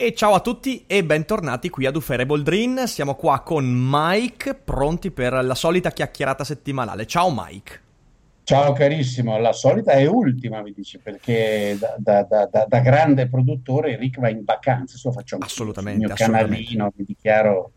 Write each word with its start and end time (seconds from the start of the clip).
E 0.00 0.14
ciao 0.14 0.34
a 0.34 0.38
tutti 0.38 0.84
e 0.86 1.02
bentornati 1.02 1.70
qui 1.70 1.84
ad 1.84 1.96
Ufferable 1.96 2.44
Dream. 2.44 2.84
Siamo 2.84 3.16
qua 3.16 3.40
con 3.40 3.64
Mike, 3.66 4.54
pronti 4.54 5.10
per 5.10 5.32
la 5.42 5.56
solita 5.56 5.90
chiacchierata 5.90 6.44
settimanale. 6.44 7.04
Ciao 7.04 7.34
Mike. 7.34 7.80
Ciao 8.44 8.72
carissimo, 8.74 9.40
la 9.40 9.52
solita 9.52 9.90
è 9.90 10.06
ultima, 10.06 10.62
mi 10.62 10.70
dici, 10.72 10.98
perché 10.98 11.76
da, 11.80 12.22
da, 12.22 12.46
da, 12.46 12.64
da 12.68 12.78
grande 12.78 13.28
produttore 13.28 13.96
Rick 13.96 14.20
va 14.20 14.28
in 14.28 14.44
vacanza, 14.44 14.92
adesso 14.92 15.10
faccio 15.10 15.36
assolutamente, 15.40 15.98
il 15.98 16.06
mio 16.06 16.14
assolutamente. 16.14 16.54
canalino, 16.54 16.92
mi 16.96 17.04
dichiaro 17.04 17.72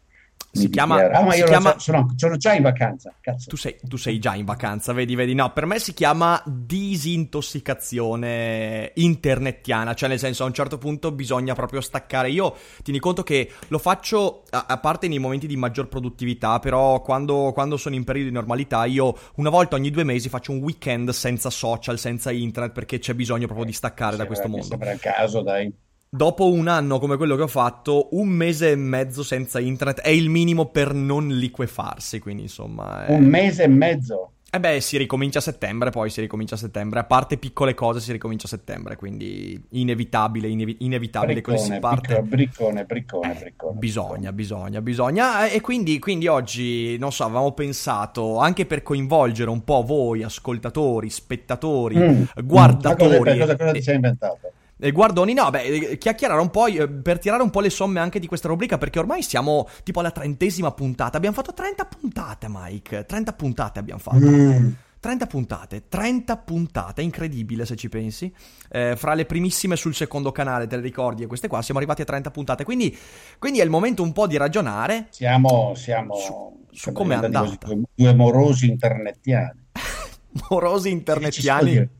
si 0.52 0.70
chiama, 0.70 1.10
ah, 1.10 1.24
ma 1.24 1.32
si 1.32 1.40
io 1.40 1.46
chiama... 1.46 1.72
So, 1.74 1.80
sono, 1.80 2.14
sono, 2.16 2.36
già 2.36 2.54
in 2.54 2.64
vacanza. 2.64 3.16
Tu 3.48 3.56
sei, 3.56 3.78
tu 3.82 3.96
sei, 3.96 4.20
già 4.20 4.36
in 4.36 4.44
vacanza, 4.44 4.92
vedi, 4.92 5.16
vedi. 5.16 5.34
No, 5.34 5.54
per 5.54 5.66
me 5.66 5.80
si 5.80 5.94
chiama 5.94 6.44
disintossicazione 6.46 8.92
internettiana, 8.96 9.94
cioè 9.94 10.10
nel 10.10 10.20
senso 10.20 10.44
a 10.44 10.48
un 10.48 10.54
certo 10.54 10.78
punto 10.78 11.14
bisogna 11.14 11.54
proprio 11.54 11.80
staccare. 11.80 12.30
Io 12.30 12.54
tieni 12.84 13.00
conto 13.00 13.24
che 13.24 13.50
lo 13.70 13.78
faccio 13.78 14.44
a, 14.50 14.66
a 14.68 14.78
parte 14.78 15.08
nei 15.08 15.20
momenti 15.20 15.48
di 15.48 15.56
maggior 15.56 15.88
produttività, 15.88 16.60
però 16.60 17.02
quando, 17.02 17.52
quando, 17.54 17.78
sono 17.78 17.96
in 17.96 18.04
periodo 18.04 18.28
di 18.28 18.36
normalità 18.36 18.84
io 18.86 19.18
una 19.36 19.50
volta 19.50 19.76
ogni 19.76 19.90
due 19.90 20.04
mesi 20.04 20.28
faccio 20.28 20.52
un 20.52 20.58
weekend 20.60 21.12
senza 21.12 21.50
social, 21.50 21.98
senza 21.98 22.30
internet, 22.32 22.74
perché 22.74 23.00
c'è 23.00 23.14
bisogno 23.14 23.46
proprio 23.46 23.66
di 23.66 23.74
staccare 23.74 24.18
da 24.18 24.26
questo 24.26 24.50
mondo. 24.50 24.66
Sembra 24.66 24.92
il 24.92 25.00
caso, 25.00 25.42
dai. 25.42 25.74
Dopo 26.14 26.52
un 26.52 26.68
anno 26.68 27.00
come 27.00 27.16
quello 27.16 27.38
che 27.38 27.44
ho 27.44 27.48
fatto, 27.48 28.10
un 28.12 28.28
mese 28.28 28.72
e 28.72 28.76
mezzo 28.76 29.24
senza 29.24 29.62
internet 29.62 30.02
è 30.02 30.10
il 30.10 30.28
minimo 30.28 30.66
per 30.66 30.94
non 30.94 31.30
liquefarsi, 31.30 32.20
quindi 32.20 32.42
insomma... 32.42 33.06
È... 33.06 33.14
Un 33.14 33.24
mese 33.24 33.64
e 33.64 33.68
mezzo? 33.70 34.32
Eh 34.52 34.60
beh, 34.60 34.82
si 34.82 34.98
ricomincia 34.98 35.40
a 35.40 35.42
settembre, 35.42 35.90
poi 35.90 36.10
si 36.10 36.20
ricomincia 36.20 36.56
a 36.56 36.58
settembre, 36.58 37.00
a 37.00 37.06
parte 37.06 37.38
piccole 37.38 37.74
cose 37.74 38.02
si 38.02 38.12
ricomincia 38.12 38.48
a 38.48 38.50
settembre, 38.50 38.98
quindi 38.98 39.58
inevitabile, 39.70 40.50
inevi- 40.50 40.76
inevitabile 40.80 41.36
briccone, 41.36 41.58
così 41.58 41.72
si 41.72 41.80
parte. 41.80 42.22
Briccone, 42.22 42.84
briccone, 42.84 43.32
eh, 43.32 43.40
briccone. 43.40 43.80
Bisogna, 43.80 44.34
bisogna, 44.34 44.82
bisogna. 44.82 45.48
E 45.48 45.62
quindi, 45.62 45.98
quindi 46.00 46.28
oggi, 46.28 46.98
non 46.98 47.14
so, 47.14 47.24
avevamo 47.24 47.54
pensato, 47.54 48.38
anche 48.40 48.66
per 48.66 48.84
coinvolgere 48.84 49.50
un 49.50 49.64
po' 49.64 49.82
voi, 49.84 50.24
ascoltatori, 50.24 51.10
spettatori, 51.10 51.96
mm, 51.96 52.24
guardatori... 52.44 53.32
Mm, 53.32 53.40
cosa, 53.40 53.40
cosa, 53.40 53.56
cosa 53.56 53.72
ti 53.72 53.82
sei 53.82 53.96
inventato? 53.96 54.51
E 54.84 54.92
guardoni, 54.92 55.34
no, 55.34 55.48
beh, 55.52 55.98
chiacchierare 56.00 56.42
un 56.42 56.50
po' 56.50 56.66
per 57.04 57.20
tirare 57.20 57.44
un 57.44 57.52
po' 57.52 57.62
le 57.62 57.70
somme 57.70 58.00
anche 58.00 58.20
di 58.20 58.26
questa 58.26 58.48
rubrica, 58.48 58.80
perché 58.80 58.98
ormai 58.98 59.22
siamo 59.22 59.70
tipo 59.84 60.00
alla 60.00 60.10
trentesima 60.10 60.72
puntata. 60.72 61.18
Abbiamo 61.18 61.36
fatto 61.36 61.54
30 61.54 61.86
puntate, 61.86 62.48
Mike. 62.50 63.06
30 63.06 63.34
puntate 63.34 63.78
abbiamo 63.78 64.00
fatto. 64.00 64.26
Mm. 64.26 64.72
30 65.00 65.28
puntate, 65.28 65.84
30 65.88 66.38
puntate, 66.38 67.02
incredibile 67.04 67.66
se 67.66 67.76
ci 67.76 67.90
pensi. 67.90 68.34
Eh, 68.72 68.96
fra 68.96 69.14
le 69.14 69.26
primissime 69.26 69.76
sul 69.76 69.94
secondo 69.94 70.32
canale, 70.32 70.66
te 70.66 70.78
le 70.78 70.82
ricordi, 70.82 71.22
e 71.22 71.28
queste 71.28 71.48
qua, 71.48 71.62
siamo 71.62 71.80
arrivati 71.80 72.02
a 72.02 72.06
30 72.06 72.32
puntate. 72.32 72.64
Quindi, 72.64 72.96
quindi 73.38 73.60
è 73.60 73.64
il 73.64 73.70
momento 73.70 74.02
un 74.02 74.14
po' 74.14 74.26
di 74.26 74.38
ragionare. 74.38 75.08
Siamo, 75.12 75.74
siamo 75.76 76.16
su, 76.16 76.66
su 76.72 76.92
come 76.92 77.14
è 77.14 77.18
andata. 77.18 77.68
Due, 77.68 77.82
due 77.94 78.14
morosi 78.16 78.68
internettiani. 78.68 79.60
morosi 80.50 80.90
internettiani. 80.90 82.00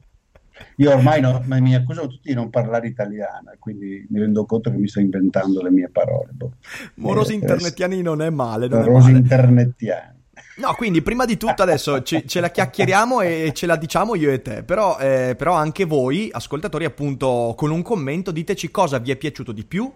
Io 0.78 0.92
ormai 0.92 1.22
no, 1.22 1.42
mi 1.46 1.76
accusano 1.76 2.08
tutti 2.08 2.30
di 2.30 2.34
non 2.34 2.50
parlare 2.50 2.88
italiano, 2.88 3.52
quindi 3.60 4.06
mi 4.10 4.20
rendo 4.20 4.46
conto 4.46 4.72
che 4.72 4.78
mi 4.78 4.88
sto 4.88 5.00
inventando 5.00 5.62
le 5.62 5.72
mie 5.72 5.90
parole. 5.90 6.30
Boh. 6.32 6.54
Morosi 6.96 7.32
eh, 7.32 7.36
internettiani 7.36 8.02
non 8.02 8.22
è 8.22 8.30
male. 8.30 8.68
Non 8.68 8.80
morosi 8.80 9.10
è 9.10 9.12
male. 9.12 9.24
internettiani. 9.24 10.20
No, 10.58 10.74
quindi 10.76 11.02
prima 11.02 11.26
di 11.26 11.38
tutto 11.38 11.64
adesso 11.64 12.04
ce, 12.04 12.26
ce, 12.26 12.40
la 12.40 12.50
chiacchieriamo 12.50 13.22
e 13.22 13.52
ce 13.54 13.66
la 13.66 13.76
diciamo 13.76 14.16
io 14.16 14.32
e 14.32 14.42
te, 14.42 14.64
però, 14.64 14.98
eh, 15.00 15.36
però 15.38 15.54
anche 15.54 15.86
voi, 15.86 16.30
ascoltatori, 16.32 16.86
appunto, 16.86 17.54
con 17.56 17.72
un 17.72 17.82
commento 17.82 18.32
diteci 18.32 18.70
cosa 18.70 19.00
vi 19.00 19.12
è 19.12 19.16
piaciuto 19.16 19.52
di 19.52 19.66
più 19.66 19.92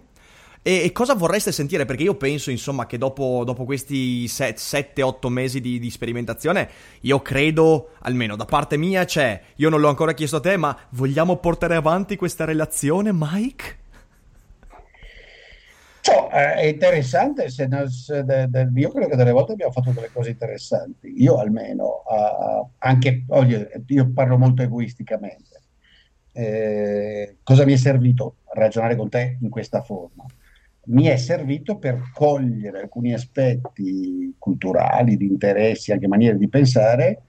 e, 0.66 0.82
e, 0.82 0.90
cosa 0.90 1.14
vorreste 1.14 1.52
sentire? 1.52 1.84
Perché 1.84 2.02
io 2.02 2.16
penso, 2.16 2.50
insomma, 2.50 2.86
che 2.86 2.98
dopo, 2.98 3.44
dopo 3.44 3.64
questi 3.64 4.24
7-8 4.24 5.28
mesi 5.28 5.60
di, 5.60 5.78
di, 5.78 5.90
sperimentazione, 5.90 6.68
io 7.02 7.22
credo, 7.22 7.90
almeno 8.00 8.34
da 8.34 8.46
parte 8.46 8.76
mia 8.76 9.04
c'è, 9.04 9.40
io 9.54 9.68
non 9.68 9.78
l'ho 9.78 9.88
ancora 9.88 10.12
chiesto 10.12 10.38
a 10.38 10.40
te, 10.40 10.56
ma 10.56 10.76
vogliamo 10.90 11.36
portare 11.36 11.76
avanti 11.76 12.16
questa 12.16 12.44
relazione, 12.44 13.12
Mike? 13.12 13.76
Cioè, 16.00 16.54
è 16.54 16.64
interessante, 16.64 17.48
se, 17.48 17.68
se 17.88 18.24
de, 18.24 18.48
de, 18.48 18.68
io 18.74 18.90
credo 18.90 19.06
che 19.06 19.14
delle 19.14 19.30
volte 19.30 19.52
abbiamo 19.52 19.70
fatto 19.70 19.92
delle 19.92 20.10
cose 20.12 20.30
interessanti, 20.30 21.22
io 21.22 21.36
almeno, 21.36 22.02
uh, 22.08 22.68
anche, 22.78 23.24
io, 23.46 23.68
io 23.86 24.12
parlo 24.12 24.36
molto 24.36 24.62
egoisticamente. 24.62 25.60
Eh, 26.32 27.36
cosa 27.44 27.64
mi 27.64 27.72
è 27.72 27.76
servito 27.76 28.38
ragionare 28.52 28.96
con 28.96 29.08
te 29.08 29.38
in 29.40 29.48
questa 29.48 29.80
forma? 29.80 30.26
Mi 30.86 31.04
è 31.04 31.16
servito 31.16 31.78
per 31.78 32.10
cogliere 32.12 32.80
alcuni 32.80 33.12
aspetti 33.12 34.34
culturali, 34.38 35.16
di 35.16 35.26
interessi, 35.26 35.92
anche 35.92 36.08
maniere 36.08 36.38
di 36.38 36.48
pensare 36.48 37.22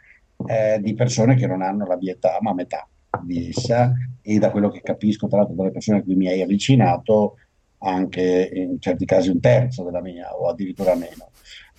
eh, 0.46 0.80
di 0.82 0.94
persone 0.94 1.36
che 1.36 1.48
non 1.48 1.62
hanno 1.62 1.86
la 1.86 1.98
mia 1.98 2.12
età, 2.12 2.38
ma 2.42 2.54
metà 2.54 2.88
di 3.24 3.50
essa, 3.50 3.94
e 4.22 4.38
da 4.38 4.52
quello 4.52 4.70
che 4.70 4.82
capisco, 4.82 5.28
tra 5.28 5.38
l'altro, 5.38 5.56
dalle 5.56 5.72
persone 5.72 6.00
a 6.00 6.04
cui 6.04 6.16
mi 6.16 6.28
hai 6.28 6.42
avvicinato, 6.42 7.38
anche 7.80 8.50
in 8.54 8.80
certi 8.80 9.06
casi 9.06 9.30
un 9.30 9.40
terzo 9.40 9.84
della 9.84 10.02
mia, 10.02 10.36
o 10.36 10.48
addirittura 10.48 10.96
meno. 10.96 11.32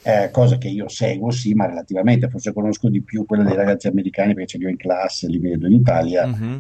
Eh, 0.03 0.31
cosa 0.31 0.59
che 0.59 0.69
io 0.69 0.89
seguo, 0.89 1.31
sì, 1.31 1.55
ma 1.55 1.67
relativamente, 1.67 2.29
forse 2.29 2.53
conosco 2.53 2.89
di 2.89 3.03
più 3.03 3.27
quelle 3.27 3.45
dei 3.45 3.57
ragazzi 3.57 3.89
americani 3.89 4.33
perché 4.33 4.49
ce 4.49 4.59
li 4.59 4.67
ho 4.67 4.69
in 4.69 4.77
classe, 4.77 5.29
li 5.29 5.39
vedo 5.39 5.67
in 5.67 5.75
Italia. 5.75 6.27
Mm-hmm. 6.27 6.59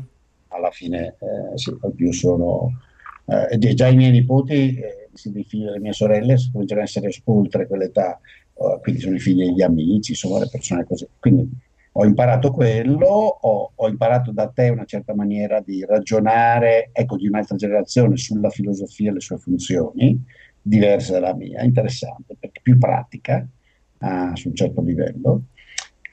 Alla 0.48 0.70
fine, 0.70 1.16
eh, 1.18 1.56
sì, 1.56 1.74
al 1.80 1.92
più 1.92 2.12
sono. 2.12 2.80
Eh, 3.26 3.74
già 3.74 3.88
i 3.88 3.96
miei 3.96 4.10
nipoti 4.10 4.74
eh, 4.74 5.07
i 5.12 5.44
figli 5.44 5.64
delle 5.64 5.80
mie 5.80 5.92
sorelle 5.92 6.36
cominciano 6.52 6.80
ad 6.80 6.86
essere 6.86 7.10
oltre 7.24 7.66
quell'età, 7.66 8.20
uh, 8.54 8.80
quindi 8.80 9.00
sono 9.00 9.16
i 9.16 9.20
figli 9.20 9.44
degli 9.44 9.62
amici, 9.62 10.14
sono 10.14 10.38
le 10.38 10.48
persone 10.50 10.84
così. 10.84 11.06
Quindi 11.18 11.48
ho 11.92 12.04
imparato 12.04 12.52
quello, 12.52 13.06
ho, 13.06 13.72
ho, 13.74 13.88
imparato 13.88 14.30
da 14.30 14.48
te 14.48 14.68
una 14.68 14.84
certa 14.84 15.14
maniera 15.14 15.60
di 15.60 15.84
ragionare, 15.84 16.90
ecco, 16.92 17.16
di 17.16 17.26
un'altra 17.26 17.56
generazione 17.56 18.16
sulla 18.16 18.50
filosofia 18.50 19.10
e 19.10 19.14
le 19.14 19.20
sue 19.20 19.38
funzioni, 19.38 20.22
diversa 20.62 21.14
dalla 21.14 21.34
mia, 21.34 21.62
interessante, 21.62 22.36
perché 22.38 22.60
più 22.62 22.78
pratica 22.78 23.44
uh, 23.98 24.34
su 24.34 24.48
un 24.48 24.54
certo 24.54 24.80
livello. 24.80 25.42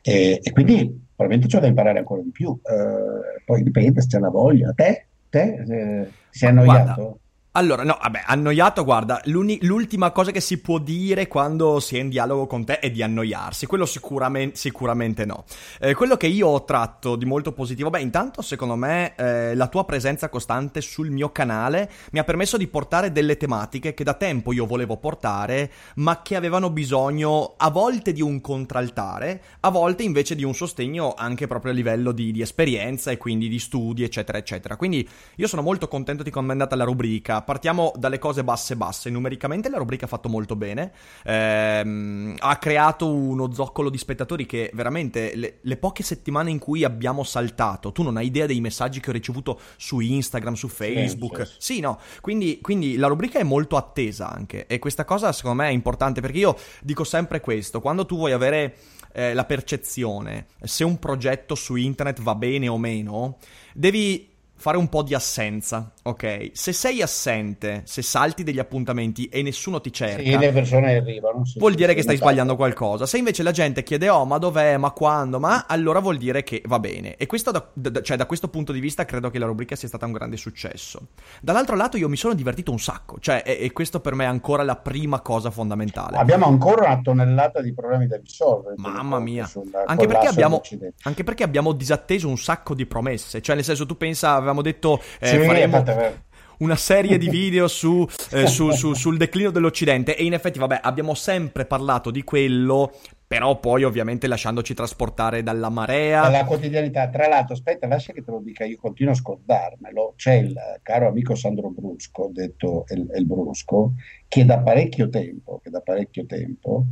E, 0.01 0.39
e, 0.41 0.51
quindi 0.51 1.03
probabilmente 1.15 1.53
c'ho 1.53 1.61
da 1.61 1.67
imparare 1.67 1.99
ancora 1.99 2.21
di 2.21 2.31
più. 2.31 2.49
Uh, 2.49 3.41
poi 3.45 3.61
dipende 3.61 4.01
se 4.01 4.07
c'è 4.07 4.19
la 4.19 4.29
voglia. 4.29 4.71
Te? 4.73 5.05
Te? 5.29 5.53
Eh, 5.67 6.11
sei 6.29 6.49
annoiato? 6.49 6.93
Guarda. 7.01 7.17
Allora, 7.57 7.83
no, 7.83 7.97
vabbè, 8.01 8.23
annoiato, 8.25 8.83
guarda, 8.83 9.21
l'ultima 9.27 10.11
cosa 10.11 10.31
che 10.31 10.41
si 10.41 10.59
può 10.59 10.77
dire 10.77 11.29
quando 11.29 11.79
si 11.79 11.95
è 11.95 12.01
in 12.01 12.09
dialogo 12.09 12.47
con 12.47 12.65
te 12.65 12.79
è 12.79 12.91
di 12.91 13.01
annoiarsi, 13.01 13.65
quello 13.65 13.85
sicuramente, 13.85 14.57
sicuramente 14.57 15.23
no. 15.23 15.45
Eh, 15.79 15.93
quello 15.93 16.17
che 16.17 16.27
io 16.27 16.49
ho 16.49 16.65
tratto 16.65 17.15
di 17.15 17.23
molto 17.23 17.53
positivo, 17.53 17.89
beh, 17.89 18.01
intanto 18.01 18.41
secondo 18.41 18.75
me 18.75 19.15
eh, 19.15 19.55
la 19.55 19.67
tua 19.67 19.85
presenza 19.85 20.27
costante 20.27 20.81
sul 20.81 21.11
mio 21.11 21.31
canale 21.31 21.89
mi 22.11 22.19
ha 22.19 22.25
permesso 22.25 22.57
di 22.57 22.67
portare 22.67 23.13
delle 23.13 23.37
tematiche 23.37 23.93
che 23.93 24.03
da 24.03 24.15
tempo 24.15 24.51
io 24.51 24.65
volevo 24.65 24.97
portare, 24.97 25.71
ma 25.95 26.21
che 26.23 26.35
avevano 26.35 26.69
bisogno 26.69 27.53
a 27.55 27.69
volte 27.69 28.11
di 28.11 28.21
un 28.21 28.41
contraltare, 28.41 29.41
a 29.61 29.69
volte 29.69 30.03
invece 30.03 30.35
di 30.35 30.43
un 30.43 30.53
sostegno 30.53 31.13
anche 31.15 31.47
proprio 31.47 31.71
a 31.71 31.75
livello 31.75 32.11
di, 32.11 32.33
di 32.33 32.41
esperienza 32.41 33.11
e 33.11 33.17
quindi 33.17 33.47
di 33.47 33.59
studi, 33.59 34.03
eccetera, 34.03 34.37
eccetera. 34.37 34.75
Quindi 34.75 35.07
io 35.37 35.47
sono 35.47 35.61
molto 35.61 35.87
contento 35.87 36.21
di 36.21 36.29
come 36.29 36.49
è 36.49 36.51
andata 36.51 36.75
la 36.75 36.83
rubrica 36.83 37.43
partiamo 37.45 37.93
dalle 37.95 38.19
cose 38.19 38.43
basse 38.43 38.75
basse. 38.75 39.09
Numericamente 39.09 39.69
la 39.69 39.77
rubrica 39.77 40.05
ha 40.05 40.07
fatto 40.07 40.27
molto 40.27 40.55
bene. 40.55 40.91
Ehm, 41.23 42.35
ha 42.39 42.57
creato 42.57 43.13
uno 43.13 43.53
zoccolo 43.53 43.89
di 43.89 43.97
spettatori 43.97 44.45
che 44.45 44.69
veramente 44.73 45.35
le, 45.35 45.59
le, 45.61 45.77
poche 45.77 46.03
settimane 46.03 46.49
in 46.49 46.59
cui 46.59 46.83
abbiamo 46.83 47.23
saltato, 47.23 47.91
tu 47.91 48.03
non 48.03 48.17
hai 48.17 48.25
idea 48.25 48.45
dei 48.45 48.59
messaggi 48.59 48.99
che 48.99 49.11
ho 49.11 49.13
ricevuto 49.13 49.59
su 49.77 49.99
Instagram, 49.99 50.55
su 50.55 50.67
Facebook. 50.67 51.45
Sì, 51.45 51.51
sì. 51.51 51.73
sì 51.73 51.79
no. 51.79 51.99
Quindi, 52.19 52.59
quindi 52.61 52.97
la 52.97 53.07
rubrica 53.07 53.39
è 53.39 53.43
molto 53.43 53.77
attesa 53.77 54.29
anche. 54.29 54.67
E 54.67 54.79
questa 54.79 55.05
cosa 55.05 55.31
secondo 55.31 55.61
me 55.61 55.69
è 55.69 55.71
importante 55.71 56.19
perché 56.19 56.39
io 56.39 56.57
dico 56.81 57.03
sempre 57.03 57.39
questo. 57.39 57.79
Quando 57.79 58.05
tu 58.05 58.17
vuoi 58.17 58.31
avere 58.31 58.75
eh, 59.13 59.33
la 59.33 59.45
percezione 59.45 60.47
se 60.61 60.83
un 60.83 60.99
progetto 60.99 61.55
su 61.55 61.75
internet 61.75 62.21
va 62.21 62.35
bene 62.35 62.67
o 62.67 62.77
meno, 62.77 63.37
devi 63.73 64.33
fare 64.57 64.77
un 64.77 64.87
po' 64.87 65.03
di 65.03 65.13
assenza, 65.13 65.91
ok? 66.03 66.51
Se 66.53 66.73
sei 66.73 67.01
assente, 67.01 67.81
se 67.85 68.01
salti 68.01 68.43
degli 68.43 68.59
appuntamenti 68.59 69.25
e 69.25 69.41
nessuno 69.41 69.81
ti 69.81 69.91
cerca, 69.91 70.23
sì, 70.23 70.37
le 70.37 70.51
persone 70.51 70.95
arrivano. 70.95 71.45
Sì, 71.45 71.59
vuol 71.59 71.73
dire 71.73 71.93
che 71.93 72.01
stai 72.01 72.15
esatto. 72.15 72.29
sbagliando 72.29 72.55
qualcosa. 72.55 73.05
Se 73.05 73.17
invece 73.17 73.43
la 73.43 73.51
gente 73.51 73.83
chiede 73.83 74.09
oh, 74.09 74.25
ma 74.25 74.37
dov'è, 74.37 74.77
ma 74.77 74.91
quando, 74.91 75.39
ma 75.39 75.65
allora 75.67 75.99
vuol 75.99 76.17
dire 76.17 76.43
che 76.43 76.61
va 76.65 76.79
bene. 76.79 77.15
E 77.15 77.25
questo 77.25 77.51
da, 77.51 77.67
da- 77.73 78.01
cioè, 78.01 78.17
da 78.17 78.25
questo 78.25 78.47
punto 78.47 78.71
di 78.71 78.79
vista 78.79 79.05
credo 79.05 79.29
che 79.29 79.39
la 79.39 79.45
rubrica 79.45 79.75
sia 79.75 79.87
stata 79.87 80.05
un 80.05 80.13
grande 80.13 80.37
successo. 80.37 81.07
Dall'altro 81.41 81.75
lato 81.75 81.97
io 81.97 82.09
mi 82.09 82.17
sono 82.17 82.33
divertito 82.33 82.71
un 82.71 82.79
sacco, 82.79 83.17
cioè, 83.19 83.43
e, 83.45 83.57
e 83.61 83.71
questo 83.71 83.99
per 83.99 84.15
me 84.15 84.23
è 84.23 84.27
ancora 84.27 84.63
la 84.63 84.75
prima 84.75 85.21
cosa 85.21 85.51
fondamentale. 85.51 86.17
Abbiamo 86.17 86.45
ancora 86.45 86.85
una 86.85 87.01
tonnellata 87.01 87.61
di 87.61 87.73
problemi 87.73 88.07
da 88.07 88.17
risolvere. 88.17 88.75
Mamma 88.77 89.19
mia. 89.19 89.49
Anche 89.85 90.07
perché, 90.07 90.27
abbiamo, 90.27 90.61
anche 91.03 91.23
perché 91.23 91.43
abbiamo 91.43 91.73
disatteso 91.73 92.27
un 92.27 92.37
sacco 92.37 92.73
di 92.73 92.85
promesse. 92.85 93.41
Cioè, 93.41 93.55
nel 93.55 93.63
senso, 93.63 93.85
tu 93.85 93.97
pensa, 93.97 94.33
avevamo 94.33 94.54
detto 94.61 95.01
eh, 95.19 95.27
Sì, 95.27 95.39
faremo 95.39 95.77
fate 95.77 96.23
una 96.57 96.75
serie 96.75 97.17
di 97.17 97.27
video 97.29 97.67
su, 97.67 98.07
eh, 98.31 98.47
su- 98.47 98.71
su- 98.71 98.93
sul 98.93 99.17
declino 99.17 99.51
dell'Occidente. 99.51 100.15
E 100.15 100.23
in 100.23 100.33
effetti, 100.33 100.59
vabbè, 100.59 100.79
abbiamo 100.83 101.13
sempre 101.13 101.65
parlato 101.65 102.11
di 102.11 102.23
quello. 102.23 102.93
Però 103.27 103.59
poi, 103.59 103.83
ovviamente, 103.83 104.27
lasciandoci 104.27 104.75
trasportare 104.75 105.41
dalla 105.41 105.69
marea. 105.69 106.21
Alla 106.21 106.45
quotidianità, 106.45 107.09
tra 107.09 107.27
l'altro, 107.27 107.55
aspetta, 107.55 107.87
lascia 107.87 108.13
che 108.13 108.23
te 108.23 108.29
lo 108.29 108.39
dica, 108.39 108.65
io 108.65 108.77
continuo 108.77 109.13
a 109.13 109.15
scordarmelo. 109.15 110.13
C'è 110.15 110.33
il 110.33 110.55
caro 110.83 111.07
amico 111.07 111.33
Sandro 111.33 111.71
Brusco, 111.71 112.29
detto 112.31 112.85
El, 112.87 113.07
El 113.11 113.25
Brusco, 113.25 113.93
che 114.27 114.45
da 114.45 114.59
parecchio 114.59 115.09
tempo, 115.09 115.59
che 115.63 115.71
da 115.71 115.81
parecchio 115.81 116.25
tempo 116.27 116.85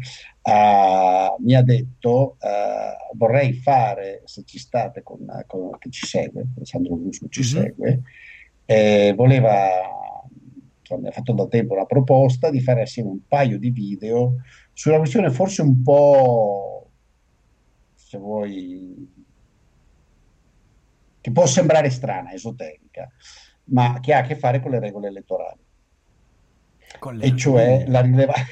ah, 0.43 1.35
mi 1.39 1.53
ha 1.55 1.61
detto 1.61 2.37
ah, 2.39 2.95
vorrei 3.13 3.53
fare, 3.53 4.21
se 4.25 4.43
ci 4.43 4.57
state 4.57 5.03
con, 5.03 5.19
con- 5.45 5.77
che 5.77 5.89
ci 5.91 6.05
segue, 6.07 6.45
Sandro 6.63 6.95
Brusco 6.95 7.27
ci 7.29 7.41
Mhm. 7.41 7.45
segue, 7.45 8.01
eh, 8.65 9.13
voleva, 9.15 9.67
insomma, 10.79 11.01
mi 11.01 11.07
ha 11.07 11.11
fatto 11.11 11.33
da 11.33 11.47
tempo 11.47 11.73
una 11.73 11.85
proposta 11.85 12.49
di 12.49 12.59
fare 12.61 12.81
assieme 12.81 13.09
un 13.09 13.19
paio 13.27 13.59
di 13.59 13.69
video 13.69 14.35
sulla 14.73 14.97
questione 14.97 15.29
forse 15.29 15.61
un 15.61 15.81
po', 15.81 16.89
se 17.95 18.17
vuoi, 18.17 19.11
che 21.21 21.31
può 21.31 21.45
sembrare 21.45 21.89
strana, 21.89 22.31
esoterica, 22.33 23.09
ma 23.65 23.99
che 24.01 24.13
ha 24.13 24.19
a 24.19 24.23
che 24.23 24.35
fare 24.35 24.59
con 24.59 24.71
le 24.71 24.79
regole 24.79 25.07
elettorali. 25.07 25.61
Le- 27.13 27.25
E 27.25 27.35
cioè 27.35 27.85
la 27.87 28.01
rilevanza... 28.01 28.43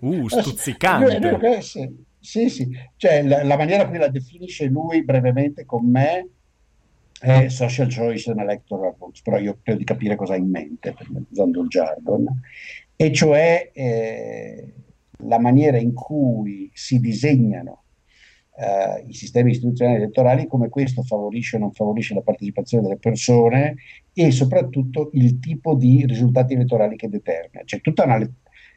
Uh, 0.00 0.28
stuzzicante. 0.28 1.62
Sì, 1.62 1.88
sì, 2.20 2.48
sì. 2.48 2.68
Cioè, 2.96 3.22
la, 3.22 3.42
la 3.44 3.56
maniera 3.56 3.84
come 3.84 3.98
la 3.98 4.08
definisce 4.08 4.66
lui 4.66 5.04
brevemente 5.04 5.64
con 5.64 5.88
me 5.88 6.28
è 7.20 7.48
social 7.48 7.92
choice 7.92 8.30
and 8.30 8.40
electoral 8.40 8.94
rules, 8.98 9.22
però 9.22 9.38
io 9.38 9.58
credo 9.62 9.78
di 9.78 9.84
capire 9.84 10.14
cosa 10.14 10.34
ha 10.34 10.36
in 10.36 10.50
mente, 10.50 10.94
usando 11.30 11.62
il 11.62 11.68
jargon, 11.68 12.26
e 12.96 13.12
cioè 13.12 13.70
eh, 13.72 14.74
la 15.24 15.38
maniera 15.38 15.78
in 15.78 15.94
cui 15.94 16.70
si 16.72 16.98
disegnano 16.98 17.84
eh, 18.56 19.04
i 19.06 19.14
sistemi 19.14 19.50
istituzionali 19.50 19.98
elettorali, 19.98 20.46
come 20.46 20.68
questo 20.68 21.02
favorisce 21.02 21.56
o 21.56 21.60
non 21.60 21.72
favorisce 21.72 22.14
la 22.14 22.22
partecipazione 22.22 22.84
delle 22.84 22.98
persone 22.98 23.76
e 24.12 24.30
soprattutto 24.30 25.10
il 25.14 25.38
tipo 25.38 25.74
di 25.74 26.04
risultati 26.06 26.54
elettorali 26.54 26.96
che 26.96 27.08
determina. 27.08 27.64
C'è 27.64 27.80
tutta 27.80 28.04
una, 28.04 28.18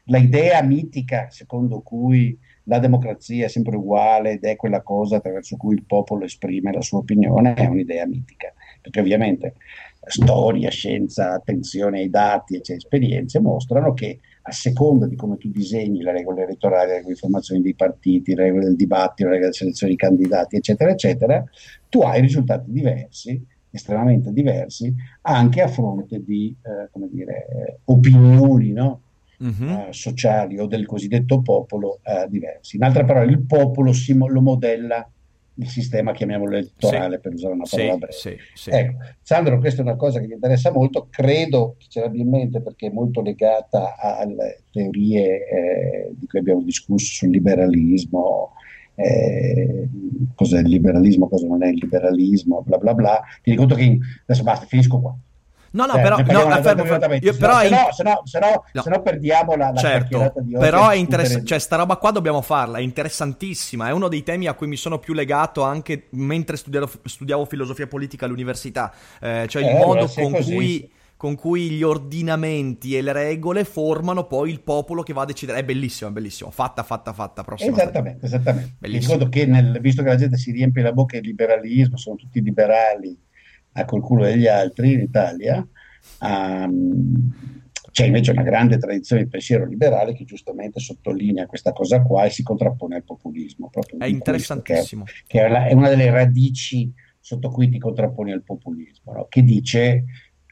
la 0.05 0.17
idea 0.17 0.61
mitica 0.63 1.29
secondo 1.29 1.81
cui 1.81 2.37
la 2.63 2.79
democrazia 2.79 3.45
è 3.45 3.49
sempre 3.49 3.77
uguale 3.77 4.31
ed 4.31 4.43
è 4.43 4.55
quella 4.55 4.81
cosa 4.81 5.17
attraverso 5.17 5.55
cui 5.55 5.75
il 5.75 5.85
popolo 5.85 6.25
esprime 6.25 6.73
la 6.73 6.81
sua 6.81 6.99
opinione, 6.99 7.53
è 7.53 7.65
un'idea 7.65 8.05
mitica, 8.05 8.53
perché 8.81 8.99
ovviamente 8.99 9.55
storia, 10.05 10.69
scienza, 10.69 11.33
attenzione 11.33 11.99
ai 11.99 12.09
dati 12.09 12.55
e 12.55 12.61
esperienze 12.73 13.39
mostrano 13.39 13.93
che 13.93 14.19
a 14.47 14.51
seconda 14.51 15.07
di 15.07 15.15
come 15.15 15.37
tu 15.37 15.49
disegni 15.49 16.01
le 16.01 16.13
regole 16.13 16.43
elettorali, 16.43 16.87
le 16.87 16.95
regole 16.95 17.13
di 17.13 17.19
formazione 17.19 17.61
dei 17.61 17.75
partiti, 17.75 18.33
le 18.33 18.43
regole 18.43 18.63
del 18.65 18.75
dibattito, 18.77 19.23
le 19.23 19.35
regole 19.35 19.39
della 19.39 19.53
selezione 19.53 19.93
dei 19.93 20.01
candidati, 20.01 20.55
eccetera, 20.55 20.91
eccetera, 20.91 21.43
tu 21.89 22.01
hai 22.01 22.21
risultati 22.21 22.71
diversi, 22.71 23.45
estremamente 23.69 24.31
diversi, 24.31 24.93
anche 25.21 25.61
a 25.61 25.67
fronte 25.67 26.23
di, 26.23 26.55
eh, 26.61 26.89
come 26.91 27.09
dire, 27.11 27.47
eh, 27.49 27.77
opinioni, 27.85 28.71
no? 28.71 29.01
Mhm. 29.39 29.69
eh, 29.69 29.87
sociali 29.91 30.57
o 30.57 30.65
del 30.65 30.87
cosiddetto 30.87 31.41
popolo 31.41 31.99
eh, 32.03 32.25
diversi. 32.27 32.77
In 32.77 32.83
altre 32.83 33.05
parole, 33.05 33.29
il 33.29 33.41
popolo 33.45 33.93
si 33.93 34.13
mo- 34.13 34.27
lo 34.27 34.41
modella 34.41 35.07
il 35.59 35.67
sistema, 35.67 36.11
chiamiamolo 36.13 36.55
elettorale, 36.57 37.15
Sì. 37.15 37.21
per 37.21 37.33
usare 37.33 37.53
una 37.53 37.63
parola 37.69 37.91
Sì, 38.09 38.29
breve. 38.29 38.41
sì. 38.53 38.69
Ecco, 38.69 38.97
Sandro, 39.21 39.59
questa 39.59 39.81
è 39.81 39.85
una 39.85 39.95
cosa 39.95 40.19
che 40.19 40.27
mi 40.27 40.33
interessa 40.33 40.71
molto, 40.71 41.07
credo 41.09 41.75
che 41.77 41.85
ce 41.89 41.99
l'abbia 42.01 42.21
in 42.21 42.29
mente 42.29 42.61
perché 42.61 42.87
è 42.87 42.91
molto 42.91 43.21
legata 43.21 43.95
alle 43.97 44.63
teorie 44.71 45.47
eh, 45.47 46.11
di 46.15 46.27
cui 46.27 46.39
abbiamo 46.39 46.61
discusso 46.61 47.13
sul 47.13 47.29
liberalismo, 47.29 48.53
eh, 48.95 49.87
cos'è 50.35 50.59
il 50.59 50.67
liberalismo, 50.69 51.27
cosa 51.27 51.47
non 51.47 51.63
è 51.63 51.67
il 51.69 51.77
liberalismo, 51.81 52.61
bla 52.65 52.77
bla 52.77 52.93
bla. 52.93 53.21
Ti 53.41 53.51
dico 53.51 53.65
che 53.65 53.83
in- 53.83 53.99
adesso 54.25 54.43
basta, 54.43 54.65
finisco 54.65 54.99
qua. 54.99 55.15
No, 55.77 55.85
no, 55.85 55.93
Eh, 55.97 56.01
però, 56.01 56.17
no, 56.17 56.23
parliamo 56.23 56.49
fermo, 56.49 56.61
fermo. 56.63 56.81
immediatamente, 56.81 57.25
Io- 57.25 57.33
se 57.33 57.39
però 57.39 57.53
no, 57.53 57.59
se 57.59 57.67
in- 57.67 57.73
no- 57.73 57.91
se 57.91 58.03
no- 58.03 58.21
se 58.25 58.39
no- 58.39 58.63
No. 58.73 58.81
se 58.81 58.89
no 58.89 59.01
perdiamo 59.01 59.55
la, 59.55 59.69
la 59.71 59.77
Certo, 59.79 60.33
di 60.41 60.55
oggi. 60.55 60.65
però 60.65 60.89
è 60.89 60.95
interessante, 60.95 61.45
cioè 61.45 61.59
sta 61.59 61.75
roba 61.75 61.95
qua 61.97 62.11
dobbiamo 62.11 62.41
farla, 62.41 62.79
è 62.79 62.81
interessantissima, 62.81 63.87
è 63.87 63.91
uno 63.91 64.07
dei 64.07 64.23
temi 64.23 64.47
a 64.47 64.53
cui 64.53 64.67
mi 64.67 64.75
sono 64.75 64.99
più 64.99 65.13
legato 65.13 65.63
anche 65.63 66.07
mentre 66.11 66.57
studiavo, 66.57 66.89
studiavo 67.03 67.45
filosofia 67.45 67.87
politica 67.87 68.25
all'università, 68.25 68.91
Eh, 69.21 69.45
cioè 69.47 69.61
il 69.61 69.67
Eh, 69.69 69.71
allora, 69.75 69.85
modo 69.85 70.05
è 70.05 70.21
con 70.21 70.31
così, 70.33 70.53
cui, 70.53 70.91
con 71.17 71.35
cui 71.35 71.69
gli 71.71 71.83
ordinamenti 71.83 72.95
e 72.95 73.01
le 73.01 73.11
regole 73.13 73.63
formano 73.63 74.25
poi 74.27 74.51
il 74.51 74.61
popolo 74.61 75.01
che 75.03 75.13
va 75.13 75.23
a 75.23 75.25
decidere, 75.25 75.59
è 75.59 75.63
bellissimo, 75.63 76.09
è 76.09 76.13
bellissimo, 76.13 76.51
fatta, 76.51 76.83
fatta, 76.83 77.13
fatta, 77.13 77.43
prossima 77.43 77.71
Esattamente, 77.75 78.25
esattamente. 78.25 78.75
Bellissimo. 78.77 79.13
ricordo 79.13 79.29
che 79.31 79.45
nel- 79.45 79.79
visto 79.81 80.03
che 80.03 80.09
la 80.09 80.15
gente 80.15 80.37
si 80.37 80.51
riempie 80.51 80.81
la 80.83 80.91
bocca 80.93 81.19
di 81.19 81.25
liberalismo, 81.27 81.97
sono 81.97 82.15
tutti 82.15 82.41
liberali 82.41 83.17
a 83.81 83.85
col 83.85 84.01
culo 84.01 84.23
degli 84.23 84.47
altri 84.47 84.93
in 84.93 85.01
Italia, 85.01 85.65
ehm, 86.21 87.31
c'è 87.91 88.05
invece 88.05 88.31
una 88.31 88.43
grande 88.43 88.77
tradizione 88.77 89.23
di 89.23 89.29
pensiero 89.29 89.65
liberale 89.65 90.13
che 90.13 90.23
giustamente 90.23 90.79
sottolinea 90.79 91.47
questa 91.47 91.71
cosa 91.73 92.01
qua 92.03 92.25
e 92.25 92.29
si 92.29 92.43
contrappone 92.43 92.95
al 92.95 93.03
populismo. 93.03 93.69
proprio 93.69 93.95
È 93.95 93.99
questo, 94.01 94.15
interessantissimo. 94.15 95.03
Che 95.03 95.11
è, 95.11 95.23
che 95.25 95.45
è 95.45 95.49
la- 95.49 95.65
è 95.65 95.73
una 95.73 95.89
delle 95.89 96.09
radici 96.11 96.91
sotto 97.19 97.49
cui 97.49 97.69
ti 97.69 97.79
contrapponi 97.79 98.31
al 98.31 98.43
populismo, 98.43 99.13
no? 99.13 99.25
che 99.29 99.41
dice 99.43 100.05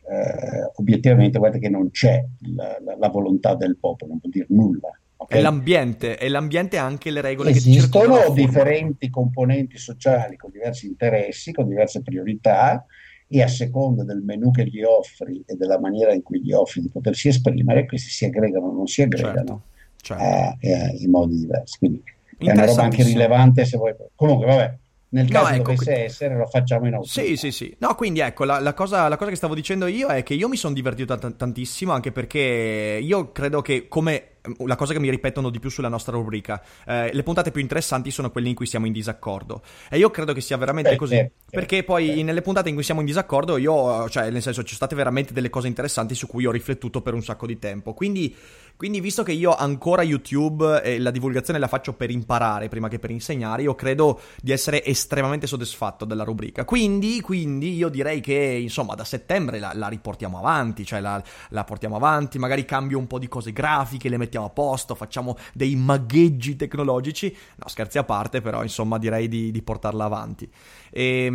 eh, 0.07 0.71
obiettivamente 0.75 1.37
guarda 1.39 1.57
che 1.57 1.69
non 1.69 1.89
c'è 1.91 2.23
la, 2.55 2.77
la- 2.83 2.95
la 2.97 3.09
volontà 3.09 3.55
del 3.55 3.77
popolo, 3.79 4.11
non 4.11 4.19
vuol 4.21 4.31
dire 4.31 4.45
nulla. 4.49 4.89
ok? 5.17 5.31
È 5.33 5.41
l'ambiente, 5.41 6.17
è 6.17 6.27
l'ambiente 6.27 6.77
anche 6.77 7.09
le 7.11 7.21
regole 7.21 7.51
che 7.51 7.57
Esistono 7.57 8.15
a 8.15 8.21
formare. 8.21 8.33
differenti 8.45 9.09
componenti 9.09 9.77
sociali 9.77 10.35
con 10.35 10.51
diversi 10.51 10.85
interessi, 10.87 11.51
con 11.51 11.67
diverse 11.67 12.01
priorità 12.03 12.85
e 13.27 13.41
a 13.41 13.47
seconda 13.47 14.03
del 14.03 14.21
menù 14.21 14.51
che 14.51 14.65
gli 14.65 14.83
offri 14.83 15.43
e 15.45 15.55
della 15.55 15.79
maniera 15.79 16.13
in 16.13 16.21
cui 16.21 16.41
gli 16.41 16.51
offri 16.53 16.81
di 16.81 16.89
potersi 16.89 17.27
esprimere, 17.29 17.85
questi 17.85 18.09
si 18.09 18.25
aggregano 18.25 18.67
o 18.67 18.73
non 18.73 18.87
si 18.87 19.01
aggregano 19.01 19.63
Certo, 19.97 20.17
certo. 20.17 20.23
eh, 20.23 20.57
eh, 20.71 20.95
in 20.99 21.09
modi 21.09 21.37
diversi. 21.39 21.77
Quindi 21.79 22.03
è 22.37 22.51
una 22.51 22.65
roba 22.65 22.83
anche 22.83 23.03
rilevante 23.03 23.65
se 23.65 23.77
vuoi. 23.77 23.93
Comunque, 24.15 24.45
vabbè, 24.45 24.77
nel 25.09 25.27
No, 25.27 25.39
caso 25.39 25.53
ecco, 25.53 25.63
dovesse 25.63 25.91
qui- 25.93 26.01
essere, 26.03 26.35
lo 26.35 26.45
facciamo 26.45 26.87
in 26.87 26.93
autunno. 26.93 27.25
Sì, 27.27 27.35
sì, 27.37 27.51
sì. 27.51 27.75
No, 27.79 27.95
quindi 27.95 28.19
ecco, 28.19 28.43
la, 28.45 28.59
la 28.59 28.73
cosa, 28.73 29.07
la 29.07 29.17
cosa 29.17 29.29
che 29.29 29.35
stavo 29.35 29.55
dicendo 29.55 29.87
io 29.87 30.07
è 30.07 30.23
che 30.23 30.33
io 30.33 30.47
mi 30.47 30.57
sono 30.57 30.73
divertito 30.73 31.17
tant- 31.17 31.35
tantissimo, 31.35 31.91
anche 31.91 32.11
perché 32.11 32.99
io 33.01 33.31
credo 33.31 33.61
che 33.61 33.87
come 33.87 34.29
la 34.65 34.75
cosa 34.75 34.93
che 34.93 34.99
mi 34.99 35.09
ripetono 35.09 35.49
di 35.49 35.59
più 35.59 35.69
sulla 35.69 35.89
nostra 35.89 36.13
rubrica, 36.15 36.61
eh, 36.85 37.11
le 37.13 37.23
puntate 37.23 37.51
più 37.51 37.61
interessanti 37.61 38.11
sono 38.11 38.31
quelle 38.31 38.49
in 38.49 38.55
cui 38.55 38.65
siamo 38.65 38.85
in 38.85 38.93
disaccordo. 38.93 39.61
E 39.89 39.97
io 39.97 40.09
credo 40.11 40.33
che 40.33 40.41
sia 40.41 40.57
veramente 40.57 40.91
Beh, 40.91 40.95
così. 40.95 41.15
certo, 41.15 41.33
perché 41.49 41.75
certo, 41.77 41.91
poi 41.91 42.05
certo. 42.07 42.23
nelle 42.23 42.41
puntate 42.41 42.69
in 42.69 42.75
cui 42.75 42.83
siamo 42.83 42.99
in 42.99 43.05
disaccordo, 43.05 43.57
io, 43.57 44.09
cioè, 44.09 44.29
nel 44.29 44.41
senso, 44.41 44.61
ci 44.61 44.75
sono 44.75 44.77
state 44.77 44.95
veramente 44.95 45.33
delle 45.33 45.49
cose 45.49 45.67
interessanti 45.67 46.15
su 46.15 46.27
cui 46.27 46.45
ho 46.45 46.51
riflettuto 46.51 47.01
per 47.01 47.13
un 47.13 47.23
sacco 47.23 47.45
di 47.45 47.59
tempo. 47.59 47.93
Quindi. 47.93 48.35
Quindi, 48.77 48.99
visto 48.99 49.23
che 49.23 49.31
io 49.31 49.55
ancora 49.55 50.03
YouTube 50.03 50.81
e 50.81 50.99
la 50.99 51.11
divulgazione 51.11 51.59
la 51.59 51.67
faccio 51.67 51.93
per 51.93 52.09
imparare 52.11 52.67
prima 52.67 52.87
che 52.89 52.99
per 52.99 53.09
insegnare, 53.09 53.61
io 53.61 53.73
credo 53.75 54.19
di 54.41 54.51
essere 54.51 54.83
estremamente 54.83 55.47
soddisfatto 55.47 56.03
della 56.03 56.23
rubrica. 56.23 56.65
Quindi, 56.65 57.21
quindi 57.21 57.73
io 57.75 57.87
direi 57.89 58.19
che, 58.19 58.35
insomma, 58.61 58.93
da 58.95 59.03
settembre 59.05 59.59
la, 59.59 59.71
la 59.73 59.87
riportiamo 59.87 60.37
avanti, 60.37 60.85
cioè 60.85 60.99
la, 60.99 61.21
la 61.49 61.63
portiamo 61.63 61.95
avanti, 61.95 62.37
magari 62.37 62.65
cambio 62.65 62.97
un 62.97 63.07
po' 63.07 63.17
di 63.19 63.27
cose 63.29 63.53
grafiche, 63.53 64.09
le 64.09 64.17
mettiamo 64.17 64.47
a 64.47 64.49
posto, 64.49 64.93
facciamo 64.93 65.37
dei 65.53 65.75
magheggi 65.75 66.55
tecnologici. 66.55 67.35
No, 67.55 67.67
scherzi 67.69 67.97
a 67.97 68.03
parte, 68.03 68.41
però, 68.41 68.61
insomma, 68.61 68.97
direi 68.97 69.27
di, 69.27 69.51
di 69.51 69.61
portarla 69.61 70.03
avanti. 70.03 70.51
E, 70.91 71.25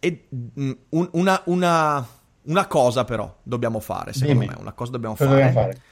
e 0.00 0.28
mm, 0.34 0.70
un- 0.90 1.08
una, 1.12 1.42
una, 1.46 2.06
una 2.44 2.66
cosa, 2.66 3.04
però, 3.04 3.38
dobbiamo 3.42 3.80
fare, 3.80 4.12
secondo 4.12 4.40
Dimmi. 4.40 4.54
me. 4.54 4.60
Una 4.60 4.72
cosa 4.72 4.92
dobbiamo 4.92 5.14
Cosa 5.14 5.30
fare. 5.30 5.42
dobbiamo 5.42 5.66
fare? 5.66 5.82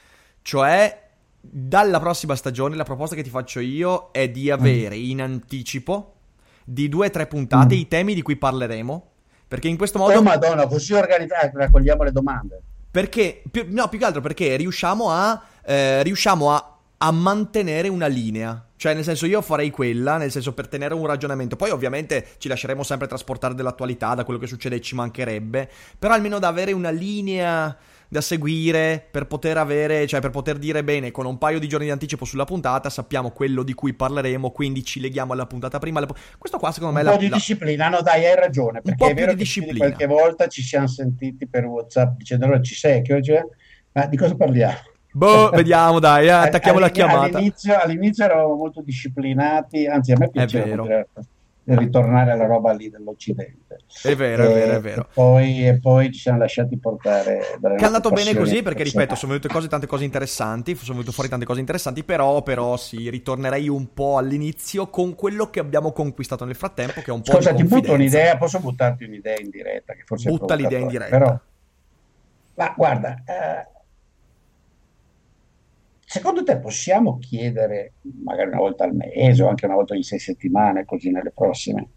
Cioè, 0.41 1.09
dalla 1.39 1.99
prossima 1.99 2.35
stagione 2.35 2.75
la 2.75 2.83
proposta 2.83 3.15
che 3.15 3.23
ti 3.23 3.29
faccio 3.29 3.59
io 3.59 4.09
è 4.11 4.29
di 4.29 4.51
avere 4.51 4.95
in 4.95 5.21
anticipo 5.21 6.15
di 6.63 6.87
due 6.87 7.07
o 7.07 7.09
tre 7.09 7.27
puntate 7.27 7.75
Mm. 7.75 7.79
i 7.79 7.87
temi 7.87 8.13
di 8.13 8.21
cui 8.21 8.35
parleremo 8.35 9.11
Perché 9.51 9.67
in 9.67 9.75
questo 9.75 9.99
modo... 9.99 10.17
Oh 10.17 10.21
madonna, 10.21 10.65
così 10.65 10.93
organizzati, 10.93 11.49
raccogliamo 11.57 12.03
le 12.03 12.13
domande. 12.13 12.61
Perché, 12.89 13.43
più, 13.51 13.65
no, 13.67 13.89
più 13.89 13.99
che 13.99 14.05
altro 14.05 14.21
perché 14.21 14.55
riusciamo 14.55 15.11
a, 15.11 15.43
eh, 15.65 16.01
riusciamo 16.03 16.53
a, 16.53 16.77
a 16.99 17.11
mantenere 17.11 17.89
una 17.89 18.07
linea. 18.07 18.65
Cioè, 18.77 18.93
nel 18.93 19.03
senso, 19.03 19.25
io 19.25 19.41
farei 19.41 19.69
quella, 19.69 20.15
nel 20.15 20.31
senso, 20.31 20.53
per 20.53 20.69
tenere 20.69 20.93
un 20.93 21.05
ragionamento. 21.05 21.57
Poi, 21.57 21.69
ovviamente, 21.69 22.27
ci 22.37 22.47
lasceremo 22.47 22.81
sempre 22.83 23.07
trasportare 23.07 23.53
dell'attualità, 23.53 24.15
da 24.15 24.23
quello 24.23 24.39
che 24.39 24.47
succede 24.47 24.79
ci 24.79 24.95
mancherebbe. 24.95 25.69
Però 25.99 26.13
almeno 26.13 26.39
da 26.39 26.47
avere 26.47 26.71
una 26.71 26.89
linea 26.89 27.77
da 28.11 28.19
seguire 28.19 29.01
per 29.09 29.25
poter 29.25 29.57
avere, 29.57 30.05
cioè 30.05 30.19
per 30.19 30.31
poter 30.31 30.57
dire 30.57 30.83
bene, 30.83 31.11
con 31.11 31.25
un 31.25 31.37
paio 31.37 31.59
di 31.59 31.69
giorni 31.69 31.85
di 31.85 31.93
anticipo 31.93 32.25
sulla 32.25 32.43
puntata, 32.43 32.89
sappiamo 32.89 33.31
quello 33.31 33.63
di 33.63 33.73
cui 33.73 33.93
parleremo, 33.93 34.51
quindi 34.51 34.83
ci 34.83 34.99
leghiamo 34.99 35.31
alla 35.31 35.45
puntata 35.45 35.79
prima. 35.79 36.05
Questo 36.37 36.57
qua, 36.57 36.73
secondo 36.73 36.93
me, 36.93 37.03
un 37.03 37.07
è 37.07 37.11
po' 37.13 37.17
di 37.17 37.29
la... 37.29 37.37
disciplina. 37.37 37.87
No, 37.87 38.01
dai, 38.01 38.25
hai 38.25 38.35
ragione. 38.35 38.81
Perché 38.81 39.01
un 39.01 39.13
po' 39.13 39.13
è 39.13 39.25
vero 39.25 39.33
di 39.33 39.45
che. 39.45 39.77
Qualche 39.77 40.07
volta 40.07 40.47
ci 40.47 40.61
siamo 40.61 40.87
sentiti 40.87 41.47
per 41.47 41.63
WhatsApp 41.63 42.17
dicendo 42.17 42.43
allora 42.43 42.61
ci 42.61 42.75
sei, 42.75 43.01
che 43.01 43.13
oggi 43.13 43.31
è? 43.31 43.45
Ma 43.93 44.05
di 44.07 44.17
cosa 44.17 44.35
parliamo? 44.35 44.75
Boh, 45.13 45.49
vediamo, 45.55 45.99
dai, 45.99 46.25
eh, 46.25 46.31
attacchiamo 46.31 46.79
la 46.79 46.89
chiamata. 46.89 47.37
All'inizio, 47.37 47.79
all'inizio, 47.79 48.25
eravamo 48.25 48.55
molto 48.55 48.81
disciplinati, 48.81 49.87
anzi 49.87 50.11
a 50.11 50.17
me 50.17 50.29
piaceva 50.29 51.05
ritornare 51.63 52.31
alla 52.31 52.45
roba 52.45 52.71
lì 52.73 52.89
dell'Occidente. 52.89 53.79
È 54.01 54.15
vero, 54.15 54.43
è 54.43 54.53
vero, 54.53 54.73
è 54.73 54.79
vero. 54.81 55.01
E 55.01 55.05
poi, 55.13 55.67
e 55.67 55.79
poi 55.79 56.11
ci 56.11 56.19
siamo 56.19 56.39
lasciati 56.39 56.77
portare 56.77 57.57
Che 57.59 57.75
è 57.75 57.85
andato 57.85 58.09
bene 58.09 58.35
così 58.35 58.61
perché, 58.61 58.83
ripeto, 58.83 59.15
sono 59.15 59.33
venute 59.33 59.47
cose, 59.47 59.67
tante 59.67 59.87
cose 59.87 60.03
interessanti, 60.03 60.75
sono 60.75 60.93
venute 60.93 61.11
fuori 61.11 61.29
tante 61.29 61.45
cose 61.45 61.59
interessanti, 61.59 62.03
però, 62.03 62.41
però 62.41 62.77
sì, 62.77 63.09
ritornerei 63.09 63.69
un 63.69 63.93
po' 63.93 64.17
all'inizio 64.17 64.87
con 64.87 65.15
quello 65.15 65.49
che 65.49 65.59
abbiamo 65.59 65.91
conquistato 65.91 66.45
nel 66.45 66.55
frattempo, 66.55 67.01
che 67.01 67.11
è 67.11 67.13
un 67.13 67.21
po' 67.21 67.33
Scusa, 67.33 67.53
ti 67.53 67.63
butto 67.63 67.93
un'idea, 67.93 68.37
posso 68.37 68.59
buttarti 68.59 69.03
un'idea 69.03 69.39
in 69.39 69.49
diretta? 69.49 69.93
Che 69.93 70.03
forse 70.05 70.29
Butta 70.29 70.55
l'idea 70.55 70.79
in 70.79 70.87
diretta. 70.87 71.17
Però, 71.17 71.39
ma 72.55 72.73
guarda, 72.75 73.23
eh, 73.25 73.67
secondo 76.11 76.43
te 76.43 76.59
possiamo 76.59 77.19
chiedere, 77.19 77.93
magari 78.25 78.49
una 78.49 78.59
volta 78.59 78.83
al 78.83 78.93
mese 78.93 79.43
o 79.43 79.47
anche 79.47 79.65
una 79.65 79.75
volta 79.75 79.93
ogni 79.93 80.03
sei 80.03 80.19
settimane, 80.19 80.83
così 80.83 81.09
nelle 81.09 81.31
prossime, 81.31 81.87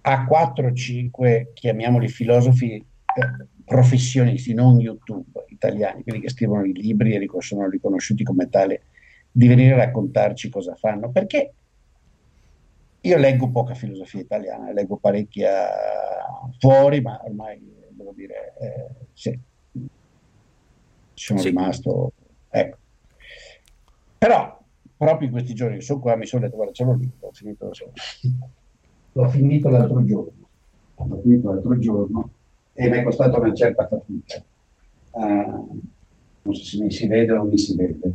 a 0.00 0.24
4-5, 0.24 1.48
chiamiamoli 1.52 2.08
filosofi 2.08 2.76
eh, 2.76 3.46
professionisti, 3.66 4.54
non 4.54 4.80
YouTube 4.80 5.44
italiani, 5.48 6.02
quelli 6.02 6.20
che 6.22 6.30
scrivono 6.30 6.64
i 6.64 6.72
libri 6.72 7.14
e 7.14 7.28
sono 7.40 7.68
riconosciuti 7.68 8.24
come 8.24 8.48
tale, 8.48 8.84
di 9.30 9.46
venire 9.46 9.74
a 9.74 9.84
raccontarci 9.84 10.48
cosa 10.48 10.74
fanno? 10.74 11.10
Perché 11.10 11.52
io 13.02 13.18
leggo 13.18 13.50
poca 13.50 13.74
filosofia 13.74 14.22
italiana, 14.22 14.72
leggo 14.72 14.96
parecchia 14.96 15.68
fuori, 16.58 17.02
ma 17.02 17.20
ormai 17.22 17.60
devo 17.90 18.14
dire, 18.14 18.54
eh, 18.60 19.06
sì, 19.12 19.38
sono 21.12 21.40
Sì. 21.40 21.48
rimasto, 21.48 22.12
ecco. 22.48 22.78
Però, 24.18 24.58
proprio 24.96 25.28
in 25.28 25.32
questi 25.32 25.54
giorni 25.54 25.76
che 25.76 25.82
sono 25.82 26.00
qua, 26.00 26.16
mi 26.16 26.26
sono 26.26 26.42
detto, 26.42 26.56
guarda, 26.56 26.72
ce 26.72 26.84
l'ho 26.84 26.94
lì, 26.94 27.10
l'ho 27.20 27.30
finito, 27.32 27.72
l'ho 29.12 29.28
finito 29.28 29.68
l'altro 29.68 30.04
giorno, 30.04 30.48
l'ho 30.96 31.20
finito 31.22 31.52
l'altro 31.52 31.78
giorno 31.78 32.30
e 32.72 32.88
mi 32.88 32.96
è 32.98 33.02
costato 33.04 33.40
una 33.40 33.54
certa 33.54 33.86
fatica. 33.86 34.42
Ah, 35.12 35.64
non 36.42 36.54
so 36.54 36.64
se 36.64 36.82
mi 36.82 36.90
si 36.90 37.06
vede 37.06 37.32
o 37.32 37.36
non 37.36 37.48
mi 37.48 37.58
si 37.58 37.74
vede. 37.76 38.12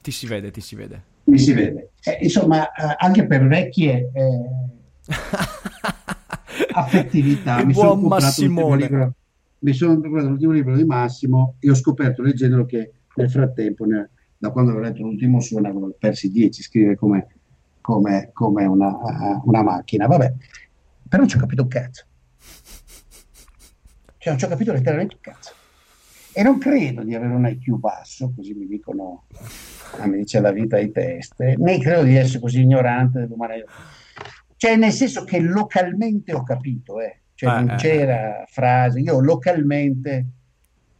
Ti 0.00 0.10
si 0.10 0.26
vede, 0.26 0.50
ti 0.50 0.60
si 0.60 0.74
vede. 0.74 1.02
Mi 1.24 1.38
si 1.38 1.52
vede. 1.52 1.90
Eh, 2.02 2.18
insomma, 2.22 2.72
eh, 2.72 2.94
anche 2.98 3.26
per 3.26 3.46
vecchie 3.46 4.10
eh, 4.12 4.50
affettività. 6.72 7.60
Il 7.60 7.66
mi 7.66 7.74
sono 7.74 7.96
buon 7.96 8.10
comprato 8.10 8.74
libro- 8.74 9.14
mi 9.58 9.72
sono 9.72 10.00
comprato 10.00 10.28
l'ultimo 10.28 10.52
libro 10.52 10.76
di 10.76 10.84
Massimo 10.84 11.56
e 11.58 11.70
ho 11.70 11.74
scoperto 11.74 12.22
leggendolo 12.22 12.64
che 12.66 12.92
nel 13.16 13.30
frattempo, 13.30 13.84
ne- 13.84 14.10
da 14.38 14.50
quando 14.50 14.72
ho 14.72 14.78
letto 14.78 15.02
l'ultimo 15.02 15.40
suo, 15.40 15.60
ne 15.60 15.68
avevo 15.68 15.94
persi 15.98 16.30
dieci, 16.30 16.62
scrive 16.62 16.96
come, 16.96 17.26
come- 17.80 18.30
come 18.32 18.64
una, 18.64 19.40
una 19.44 19.62
macchina. 19.62 20.06
Vabbè, 20.06 20.32
però 21.08 21.22
non 21.22 21.28
ci 21.28 21.36
ho 21.36 21.40
capito 21.40 21.62
un 21.62 21.68
cazzo. 21.68 22.04
Cioè, 24.18 24.32
non 24.32 24.38
ci 24.38 24.44
ho 24.44 24.48
capito 24.48 24.72
letteralmente 24.72 25.14
un 25.14 25.20
cazzo. 25.20 25.52
E 26.32 26.42
non 26.42 26.58
credo 26.58 27.02
di 27.02 27.14
avere 27.14 27.32
un 27.32 27.46
IQ 27.46 27.78
basso, 27.78 28.32
così 28.36 28.52
mi 28.52 28.66
dicono, 28.66 29.24
ah, 29.98 30.06
mi 30.06 30.18
dice 30.18 30.40
la 30.40 30.52
vita 30.52 30.76
ai 30.76 30.90
teste, 30.90 31.54
né 31.56 31.78
credo 31.78 32.02
di 32.02 32.14
essere 32.14 32.40
così 32.40 32.60
ignorante 32.60 33.20
dell'umanità. 33.20 33.70
Cioè, 34.56 34.76
nel 34.76 34.92
senso 34.92 35.24
che 35.24 35.38
localmente 35.40 36.34
ho 36.34 36.42
capito, 36.42 37.00
eh. 37.00 37.20
Cioè, 37.34 37.50
Eh, 37.50 37.54
non 37.60 37.70
eh, 37.70 37.74
c'era 37.76 38.44
frase, 38.48 39.00
io 39.00 39.20
localmente 39.20 40.26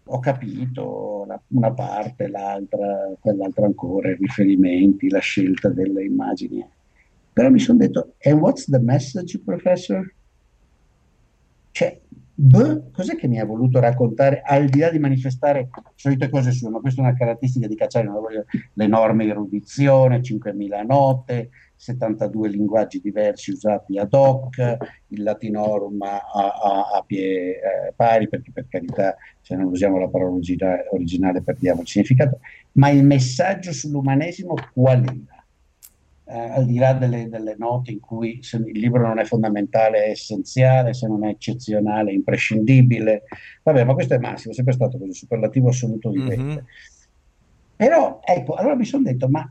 ho 0.08 0.18
capito 0.20 1.24
la- 1.26 1.40
una 1.48 1.72
parte, 1.72 2.28
l'altra, 2.28 3.12
quell'altra 3.20 3.66
ancora, 3.66 4.10
i 4.10 4.16
riferimenti, 4.16 5.08
la 5.08 5.18
scelta 5.18 5.68
delle 5.68 6.04
immagini. 6.04 6.64
Però 7.32 7.50
mi 7.50 7.58
sono 7.58 7.78
detto, 7.78 8.14
and 8.22 8.40
what's 8.40 8.64
the 8.70 8.78
message, 8.78 9.40
professor? 9.44 10.14
Cioè, 11.72 12.00
boh, 12.34 12.90
cos'è 12.92 13.16
che 13.16 13.28
mi 13.28 13.40
ha 13.40 13.44
voluto 13.44 13.80
raccontare, 13.80 14.40
al 14.42 14.66
di 14.68 14.78
là 14.78 14.90
di 14.90 14.98
manifestare 14.98 15.68
solite 15.96 16.30
cose 16.30 16.52
sue, 16.52 16.70
ma 16.70 16.80
questa 16.80 17.02
è 17.02 17.04
una 17.04 17.16
caratteristica 17.16 17.66
di 17.66 17.74
Cacciari, 17.76 18.08
l'enorme 18.74 19.26
erudizione, 19.26 20.22
5.000 20.22 20.82
note, 20.82 21.50
72 21.76 22.48
linguaggi 22.48 23.00
diversi 23.00 23.50
usati 23.52 23.98
ad 23.98 24.12
hoc, 24.14 24.56
il 25.08 25.22
latinorum 25.22 26.00
a, 26.02 26.16
a- 26.32 26.90
a- 26.94 27.04
pie 27.06 27.56
eh, 27.56 27.92
pari, 27.94 28.28
perché 28.28 28.50
per 28.52 28.66
carità, 28.68 29.16
se 29.40 29.54
non 29.54 29.66
usiamo 29.66 29.98
la 29.98 30.08
parola 30.08 30.30
origina- 30.32 30.82
originale 30.90 31.42
perdiamo 31.42 31.82
il 31.82 31.86
significato, 31.86 32.40
ma 32.72 32.88
il 32.88 33.04
messaggio 33.04 33.72
sull'umanesimo 33.72 34.54
qual 34.72 35.02
era? 35.04 35.34
Eh, 36.28 36.36
al 36.36 36.66
di 36.66 36.76
là 36.78 36.92
delle, 36.92 37.28
delle 37.28 37.54
note 37.56 37.92
in 37.92 38.00
cui 38.00 38.40
il 38.40 38.78
libro 38.80 39.06
non 39.06 39.20
è 39.20 39.24
fondamentale, 39.24 40.06
è 40.06 40.10
essenziale, 40.10 40.92
se 40.92 41.06
non 41.06 41.24
è 41.24 41.28
eccezionale, 41.28 42.10
è 42.10 42.14
imprescindibile. 42.14 43.22
Vabbè, 43.62 43.84
ma 43.84 43.94
questo 43.94 44.14
è 44.14 44.18
Massimo, 44.18 44.50
è 44.52 44.56
sempre 44.56 44.72
stato 44.74 44.98
così, 44.98 45.12
superlativo 45.12 45.68
assoluto 45.68 46.10
di 46.10 46.18
Mhm. 46.18 46.64
Però, 47.76 48.20
ecco, 48.24 48.54
allora 48.54 48.74
mi 48.74 48.84
sono 48.86 49.04
detto, 49.04 49.28
ma 49.28 49.48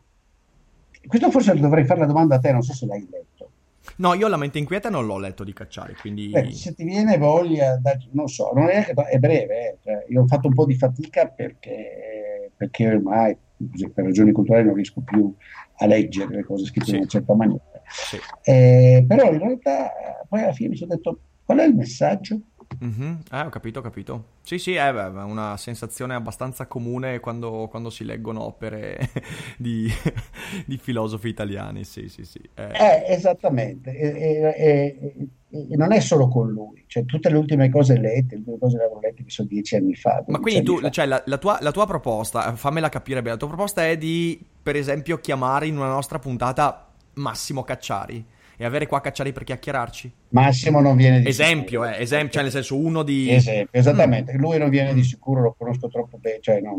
questo 1.08 1.32
forse 1.32 1.54
dovrei 1.56 1.86
fare 1.86 2.02
la 2.02 2.06
domanda 2.06 2.36
a 2.36 2.40
te, 2.40 2.52
non 2.52 2.62
so 2.62 2.74
se 2.74 2.86
l'hai 2.86 3.08
letto. 3.10 3.50
No, 3.98 4.14
io 4.14 4.28
la 4.28 4.38
mente 4.38 4.58
inquieta 4.58 4.90
non 4.90 5.06
l'ho 5.06 5.18
letto 5.18 5.44
di 5.44 5.54
Cacciari, 5.54 5.96
quindi... 5.96 6.30
Beh, 6.30 6.52
se 6.52 6.74
ti 6.74 6.84
viene 6.84 7.18
voglia, 7.18 7.78
dai, 7.78 8.10
non 8.12 8.28
so, 8.28 8.52
non 8.54 8.68
è, 8.68 8.86
è 8.86 9.18
breve, 9.20 9.70
eh, 9.70 9.78
cioè, 9.84 10.06
io 10.10 10.24
ho 10.24 10.28
fatto 10.28 10.48
un 10.48 10.54
po' 10.54 10.66
di 10.66 10.76
fatica 10.76 11.28
perché, 11.28 12.52
perché 12.58 12.88
ormai, 12.88 13.38
così, 13.72 13.90
per 13.90 14.06
ragioni 14.06 14.32
culturali, 14.32 14.66
non 14.66 14.74
riesco 14.74 15.02
più 15.02 15.34
a 15.78 15.86
leggere 15.86 16.36
le 16.36 16.44
cose 16.44 16.66
scritte 16.66 16.86
Sì. 16.86 16.92
in 16.94 16.98
una 17.02 17.08
certa 17.10 17.34
maniera. 17.36 17.64
Sì. 17.88 18.18
Eh, 18.44 19.06
però 19.08 19.32
in 19.32 19.40
realtà 19.40 19.88
eh, 19.92 20.26
poi 20.28 20.42
alla 20.42 20.54
fine 20.54 20.70
mi 20.70 20.76
sono 20.76 20.96
detto, 20.96 21.20
qual 21.46 21.60
è 21.60 21.66
il 21.66 21.76
messaggio? 21.76 22.40
Mhm, 22.80 23.22
Eh, 23.32 23.40
ho 23.42 23.50
capito, 23.50 23.80
ho 23.80 23.82
capito. 23.82 24.26
Sì, 24.42 24.58
sì, 24.60 24.74
è 24.74 24.92
beh, 24.92 25.06
è 25.08 25.24
una 25.24 25.56
sensazione 25.58 26.14
abbastanza 26.14 26.68
comune 26.68 27.20
quando, 27.20 27.68
quando 27.70 27.90
si 27.90 28.04
leggono 28.04 28.44
opere 28.44 29.10
di, 29.58 29.88
di 30.66 30.78
filosofi 30.78 31.28
italiani, 31.30 31.84
sì, 31.86 32.10
sì, 32.10 32.26
sì. 32.26 32.42
Eh, 32.54 32.78
Eh, 32.78 33.04
esattamente, 33.14 33.92
e, 33.92 35.30
non 35.78 35.94
è 35.94 36.00
solo 36.02 36.28
con 36.28 36.50
lui, 36.52 36.84
cioè 36.88 37.06
tutte 37.06 37.30
le 37.30 37.38
ultime 37.38 37.70
cose 37.70 37.98
lette, 37.98 38.36
le 38.36 38.40
ultime 38.40 38.58
cose 38.60 38.78
che 38.78 38.84
avevo 38.84 39.00
lette 39.00 39.24
che 39.24 39.30
sono 39.30 39.48
dieci 39.48 39.76
anni 39.76 39.96
fa. 39.96 40.24
Ma 40.28 40.38
12 40.38 40.62
quindi 40.64 40.64
tu, 40.64 40.90
cioè, 40.90 41.06
la, 41.06 41.22
la 41.26 41.38
tua, 41.38 41.58
la 41.62 41.72
tua 41.72 41.86
proposta, 41.86 42.52
eh, 42.52 42.56
fammela 42.58 42.90
capire 42.90 43.20
bene, 43.22 43.32
la 43.32 43.38
tua 43.38 43.48
proposta 43.48 43.88
è 43.88 43.98
di, 43.98 44.44
per 44.62 44.76
esempio, 44.76 45.20
chiamare 45.20 45.68
in 45.68 45.78
una 45.78 45.88
nostra 45.88 46.20
puntata 46.20 46.92
Massimo 47.14 47.64
Cacciari 47.64 48.26
e 48.58 48.66
avere 48.66 48.88
qua 48.88 49.02
Cacciari 49.02 49.32
per 49.32 49.44
chiacchierarci? 49.44 50.12
Massimo 50.30 50.80
non 50.82 50.96
viene 50.96 51.20
di 51.22 51.28
Esempio, 51.28 51.82
sicuro. 51.84 51.98
eh, 51.98 52.02
esempio, 52.02 52.30
cioè 52.32 52.42
nel 52.44 52.52
senso 52.52 52.78
uno 52.78 53.04
di... 53.04 53.32
Esempio, 53.32 53.80
esattamente, 53.80 54.34
lui 54.34 54.58
non 54.58 54.70
viene 54.70 54.92
Mm. 54.92 54.96
di 54.96 55.04
sicuro, 55.04 55.42
lo 55.42 55.56
conosco 55.58 55.88
troppo 55.88 56.18
bene, 56.18 56.40
cioè 56.42 56.60
non, 56.62 56.76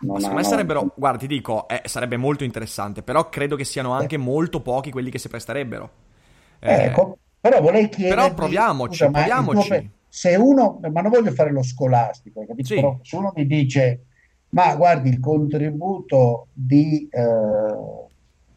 non 0.00 0.12
Ma 0.12 0.18
secondo 0.20 0.34
me 0.36 0.42
no, 0.42 0.48
sarebbero, 0.48 0.92
guarda, 0.96 1.18
ti 1.18 1.26
dico, 1.26 1.68
eh, 1.68 1.82
sarebbe 1.86 2.16
molto 2.16 2.44
interessante, 2.44 3.02
però 3.02 3.28
credo 3.28 3.56
che 3.56 3.64
siano 3.64 3.92
anche 3.92 4.16
molto 4.16 4.60
pochi 4.60 4.90
quelli 4.90 5.10
che 5.10 5.18
si 5.18 5.28
presterebbero. 5.28 5.90
Eh, 6.60 6.84
Ecco, 6.84 7.18
però 7.40 7.60
vorrei 7.60 7.88
chiederti... 7.88 8.14
Però 8.14 8.34
proviamoci, 8.34 8.92
scusa, 9.04 9.10
tuo 9.10 9.12
proviamoci. 9.12 9.68
pe- 9.68 9.90
se 10.08 10.34
uno, 10.36 10.80
ma 10.92 11.00
non 11.02 11.10
voglio 11.10 11.32
fare 11.32 11.52
lo 11.52 11.62
scolastico, 11.62 12.44
capito? 12.46 12.68
Sì. 12.68 12.74
Però 12.76 12.98
se 13.02 13.16
uno 13.16 13.32
mi 13.34 13.46
dice, 13.46 14.04
ma 14.50 14.74
guardi 14.74 15.10
il 15.10 15.20
contributo 15.20 16.48
di, 16.52 17.06
eh, 17.10 18.06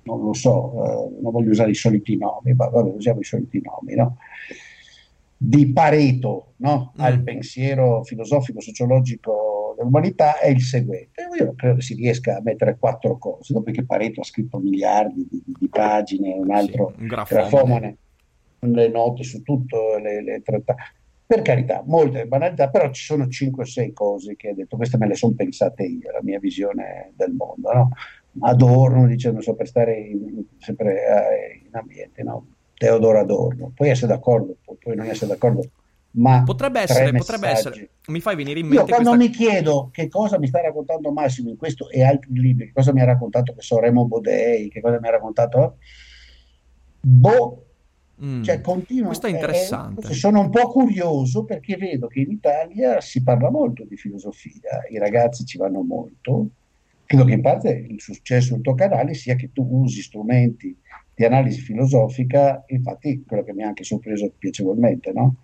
non 0.04 0.22
lo 0.22 0.34
so, 0.34 0.72
eh, 0.84 1.22
non 1.22 1.32
voglio 1.32 1.52
usare 1.52 1.72
i 1.72 1.76
soliti 1.76 2.18
nomi, 2.18 2.54
ma 2.54 2.68
vabbè, 2.68 2.90
usiamo 2.92 3.20
i 3.20 3.24
soliti 3.24 3.62
nomi, 3.64 3.96
no? 3.96 4.18
Di 5.38 5.72
Pareto, 5.72 6.54
no? 6.58 6.94
Mm. 7.00 7.04
Al 7.04 7.24
pensiero 7.24 8.04
filosofico, 8.04 8.62
sociologico 8.62 9.74
dell'umanità 9.78 10.38
è 10.40 10.50
il 10.50 10.62
seguente. 10.62 11.28
Io 11.40 11.54
credo 11.56 11.76
che 11.76 11.82
si 11.82 11.96
riesca 11.96 12.38
a 12.38 12.42
mettere 12.44 12.78
quattro 12.78 13.18
cose, 13.18 13.54
dopo 13.54 13.72
che 13.72 13.84
Pareto 13.86 14.22
ha 14.22 14.24
scritto 14.24 14.60
miliardi 14.60 15.28
di, 15.30 15.44
di- 15.46 15.70
pagine, 15.70 16.34
un 16.34 16.52
altro 16.52 16.94
sì, 16.96 17.02
un 17.02 17.08
grafomane. 17.08 17.50
grafomane, 17.50 17.98
le 18.60 18.88
note 18.90 19.24
su 19.24 19.42
tutto, 19.42 19.98
le, 19.98 20.22
le 20.22 20.42
tratta- 20.44 20.76
Per 21.26 21.42
carità, 21.42 21.82
molte 21.88 22.28
banalità, 22.28 22.70
però 22.70 22.92
ci 22.92 23.04
sono 23.04 23.28
5 23.28 23.64
o 23.64 23.66
6 23.66 23.94
cose 23.94 24.36
che 24.36 24.50
ha 24.50 24.54
detto, 24.54 24.76
queste 24.78 24.98
me 24.98 25.08
le 25.08 25.16
sono 25.16 25.34
pensate 25.34 25.84
io, 25.84 26.12
la 26.12 26.22
mia 26.22 26.38
visione 26.40 27.14
del 27.16 27.32
mondo, 27.32 27.72
no? 27.72 27.90
Adorno, 28.40 29.08
dicendo 29.08 29.42
so, 29.42 29.54
per 29.56 29.68
stare 29.68 30.00
in, 30.00 30.44
sempre 30.58 30.94
eh, 30.94 31.66
in 31.66 31.76
ambiente, 31.76 32.24
no? 32.24 32.46
Teodoro 32.74 33.20
Adorno, 33.20 33.72
puoi 33.76 33.90
essere 33.90 34.14
d'accordo, 34.14 34.58
puoi 34.80 34.96
non 34.96 35.06
essere 35.06 35.32
d'accordo, 35.32 35.62
ma 36.12 36.42
potrebbe 36.44 36.82
essere, 36.82 37.12
potrebbe 37.12 37.50
essere. 37.50 37.90
Mi 38.08 38.20
fai 38.20 38.36
venire 38.36 38.60
in 38.60 38.68
mente. 38.68 38.82
Io 38.82 38.88
quando 38.88 39.16
questa... 39.16 39.28
mi 39.28 39.36
chiedo 39.36 39.90
che 39.92 40.08
cosa 40.08 40.40
mi 40.40 40.48
sta 40.48 40.62
raccontando 40.62 41.12
Massimo 41.12 41.50
in 41.50 41.58
questo 41.58 41.90
e 41.90 42.04
altri 42.04 42.34
libri, 42.34 42.68
che 42.68 42.74
cosa 42.74 42.92
mi 42.92 43.02
ha 43.02 43.06
raccontato 43.06 43.54
che 43.54 43.62
so 43.62 43.80
Remo 43.80 44.08
Bodei, 44.08 44.70
che 44.70 44.82
cosa 44.82 45.00
mi 45.00 45.08
ha 45.08 45.12
raccontato, 45.12 45.78
boh, 47.00 47.66
Mm. 48.24 48.44
Cioè, 48.44 48.62
continuo, 48.62 49.08
Questo 49.08 49.26
è 49.26 49.32
interessante. 49.32 50.10
Eh, 50.10 50.14
sono 50.14 50.42
un 50.42 50.52
po' 50.52 50.68
curioso 50.68 51.44
perché 51.44 51.76
vedo 51.76 52.06
che 52.06 52.20
in 52.20 52.30
Italia 52.30 53.02
si 53.02 53.24
parla 53.24 53.50
molto 53.50 53.84
di 53.84 53.98
filosofia, 53.98 54.86
i 54.90 55.00
ragazzi 55.00 55.44
ci 55.44 55.58
vanno 55.58 55.82
molto. 55.82 56.50
Credo 57.12 57.26
che 57.26 57.34
in 57.34 57.42
parte 57.42 57.70
il 57.90 58.00
successo 58.00 58.54
del 58.54 58.62
tuo 58.62 58.74
canale 58.74 59.14
sia 59.16 59.36
che 59.36 59.52
tu 59.52 59.68
usi 59.70 60.02
strumenti 60.02 60.74
di 61.14 61.26
analisi 61.26 61.60
filosofica, 61.60 62.64
infatti 62.68 63.26
quello 63.28 63.44
che 63.44 63.52
mi 63.52 63.64
ha 63.64 63.68
anche 63.68 63.84
sorpreso 63.84 64.34
piacevolmente, 64.38 65.12
no? 65.12 65.42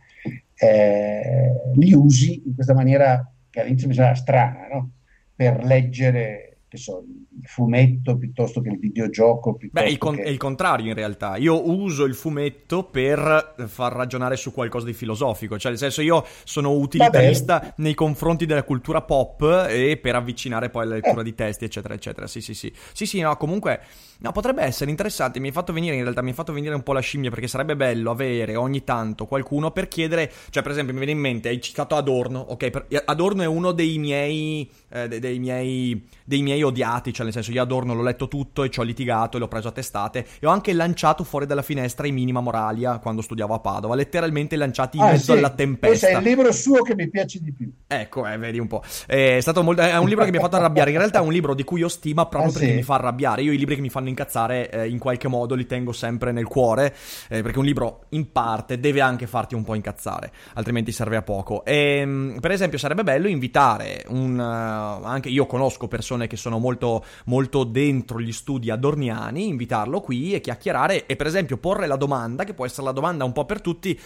eh, 0.55 1.51
li 1.73 1.93
usi 1.93 2.41
in 2.45 2.55
questa 2.55 2.73
maniera 2.73 3.29
che 3.49 3.59
all'inizio 3.59 3.89
mi 3.89 3.95
sembrava 3.95 4.17
strana, 4.17 4.67
no? 4.71 4.91
per 5.35 5.61
leggere 5.65 6.46
so, 6.75 7.01
il 7.39 7.47
fumetto 7.47 8.17
piuttosto 8.17 8.59
che 8.59 8.69
il 8.69 8.77
videogioco. 8.77 9.57
Beh, 9.71 9.83
è 9.83 9.87
il, 9.87 9.97
con- 9.97 10.15
che... 10.15 10.23
è 10.23 10.27
il, 10.27 10.37
contrario 10.37 10.89
in 10.89 10.95
realtà. 10.95 11.37
Io 11.37 11.69
uso 11.69 12.03
il 12.03 12.13
fumetto 12.13 12.83
per 12.83 13.55
far 13.67 13.93
ragionare 13.93 14.35
su 14.35 14.51
qualcosa 14.51 14.85
di 14.85 14.91
filosofico. 14.91 15.57
Cioè, 15.57 15.71
nel 15.71 15.79
senso, 15.79 16.01
io 16.01 16.25
sono 16.43 16.73
utilitarista 16.73 17.59
Vabbè. 17.59 17.73
nei 17.77 17.93
confronti 17.93 18.45
della 18.45 18.63
cultura 18.63 19.01
pop 19.01 19.67
e 19.69 19.97
per 19.97 20.15
avvicinare 20.15 20.69
poi 20.69 20.83
alla 20.83 20.95
lettura 20.95 21.21
eh. 21.21 21.23
di 21.23 21.35
testi, 21.35 21.63
eccetera, 21.63 21.93
eccetera. 21.93 22.27
Sì, 22.27 22.41
sì, 22.41 22.53
sì. 22.53 22.73
Sì, 22.91 23.05
sì, 23.05 23.21
no, 23.21 23.37
comunque, 23.37 23.79
no, 24.19 24.33
potrebbe 24.33 24.63
essere 24.63 24.89
interessante. 24.89 25.39
Mi 25.39 25.47
hai 25.47 25.53
fatto 25.53 25.71
venire, 25.71 25.95
in 25.95 26.01
realtà, 26.01 26.21
mi 26.21 26.29
hai 26.29 26.35
fatto 26.35 26.51
venire 26.51 26.75
un 26.75 26.83
po' 26.83 26.91
la 26.91 26.99
scimmia 26.99 27.29
perché 27.29 27.47
sarebbe 27.47 27.77
bello 27.77 28.11
avere 28.11 28.57
ogni 28.57 28.83
tanto 28.83 29.25
qualcuno 29.25 29.71
per 29.71 29.87
chiedere. 29.87 30.29
Cioè, 30.49 30.61
per 30.61 30.73
esempio, 30.73 30.93
mi 30.93 30.99
viene 30.99 31.13
in 31.13 31.19
mente, 31.19 31.47
hai 31.47 31.61
citato 31.61 31.95
Adorno. 31.95 32.39
Ok, 32.39 32.69
per... 32.69 32.87
Adorno 33.05 33.41
è 33.41 33.45
uno 33.47 33.71
dei 33.71 33.97
miei, 33.97 34.69
eh, 34.89 35.07
dei, 35.07 35.19
dei 35.21 35.39
miei, 35.39 36.05
dei 36.25 36.41
miei 36.41 36.55
odiati, 36.63 37.13
cioè 37.13 37.25
nel 37.25 37.33
senso 37.33 37.51
io 37.51 37.61
Adorno 37.61 37.93
l'ho 37.93 38.01
letto 38.01 38.27
tutto 38.27 38.63
e 38.63 38.69
ci 38.69 38.79
ho 38.79 38.83
litigato 38.83 39.37
e 39.37 39.39
l'ho 39.39 39.47
preso 39.47 39.67
a 39.67 39.71
testate 39.71 40.25
e 40.39 40.47
ho 40.47 40.49
anche 40.49 40.73
lanciato 40.73 41.23
fuori 41.23 41.45
dalla 41.45 41.61
finestra 41.61 42.07
i 42.07 42.11
Minima 42.11 42.39
Moralia 42.39 42.99
quando 42.99 43.21
studiavo 43.21 43.53
a 43.53 43.59
Padova, 43.59 43.95
letteralmente 43.95 44.55
lanciati 44.55 44.97
in 44.97 45.03
ah, 45.03 45.11
mezzo 45.11 45.33
sì. 45.33 45.37
alla 45.37 45.49
tempesta. 45.49 45.87
Questo 45.87 46.07
è 46.07 46.17
il 46.17 46.23
libro 46.23 46.51
suo 46.51 46.81
che 46.81 46.95
mi 46.95 47.09
piace 47.09 47.39
di 47.41 47.51
più. 47.51 47.71
Ecco, 47.87 48.27
eh, 48.27 48.37
vedi 48.37 48.59
un 48.59 48.67
po'. 48.67 48.83
È, 49.05 49.39
stato 49.41 49.63
molto, 49.63 49.81
è 49.81 49.97
un 49.97 50.07
libro 50.07 50.23
che 50.23 50.31
mi 50.31 50.37
ha 50.37 50.41
fatto 50.41 50.55
arrabbiare, 50.55 50.91
in 50.91 50.97
realtà 50.97 51.19
è 51.19 51.21
un 51.21 51.31
libro 51.31 51.53
di 51.53 51.63
cui 51.63 51.83
ho 51.83 51.87
stima 51.87 52.25
proprio 52.25 52.51
ah, 52.51 52.53
perché 52.53 52.69
sì? 52.69 52.75
mi 52.75 52.83
fa 52.83 52.95
arrabbiare. 52.95 53.41
Io 53.41 53.51
i 53.51 53.57
libri 53.57 53.75
che 53.75 53.81
mi 53.81 53.89
fanno 53.89 54.09
incazzare 54.09 54.69
eh, 54.69 54.87
in 54.87 54.99
qualche 54.99 55.27
modo 55.27 55.55
li 55.55 55.65
tengo 55.65 55.91
sempre 55.91 56.31
nel 56.31 56.45
cuore, 56.45 56.95
eh, 57.29 57.41
perché 57.41 57.59
un 57.59 57.65
libro 57.65 58.05
in 58.09 58.31
parte 58.31 58.79
deve 58.79 59.01
anche 59.01 59.27
farti 59.27 59.55
un 59.55 59.63
po' 59.63 59.75
incazzare, 59.75 60.31
altrimenti 60.53 60.91
serve 60.91 61.17
a 61.17 61.21
poco. 61.21 61.65
E, 61.65 61.97
ehm, 61.99 62.37
per 62.39 62.51
esempio 62.51 62.77
sarebbe 62.77 63.03
bello 63.03 63.27
invitare 63.27 64.05
un... 64.07 64.37
Uh, 64.37 65.05
anche 65.05 65.29
io 65.29 65.45
conosco 65.45 65.87
persone 65.87 66.27
che 66.27 66.37
sono 66.37 66.46
molto 66.49 67.03
molto 67.25 67.63
dentro 67.63 68.19
gli 68.19 68.31
studi 68.31 68.69
adorniani, 68.69 69.47
invitarlo 69.47 70.01
qui 70.01 70.33
e 70.33 70.41
chiacchierare 70.41 71.05
e 71.05 71.15
per 71.15 71.27
esempio 71.27 71.57
porre 71.57 71.87
la 71.87 71.95
domanda, 71.95 72.43
che 72.43 72.53
può 72.53 72.65
essere 72.65 72.85
la 72.87 72.91
domanda 72.91 73.23
un 73.23 73.33
po' 73.33 73.45
per 73.45 73.61
tutti, 73.61 73.99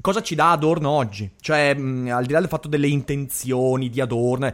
cosa 0.00 0.22
ci 0.22 0.34
dà 0.34 0.52
Adorno 0.52 0.90
oggi? 0.90 1.30
Cioè, 1.40 1.74
mh, 1.74 2.08
al 2.10 2.26
di 2.26 2.32
là 2.32 2.40
del 2.40 2.48
fatto 2.48 2.68
delle 2.68 2.88
intenzioni 2.88 3.88
di 3.88 4.00
Adorno, 4.00 4.52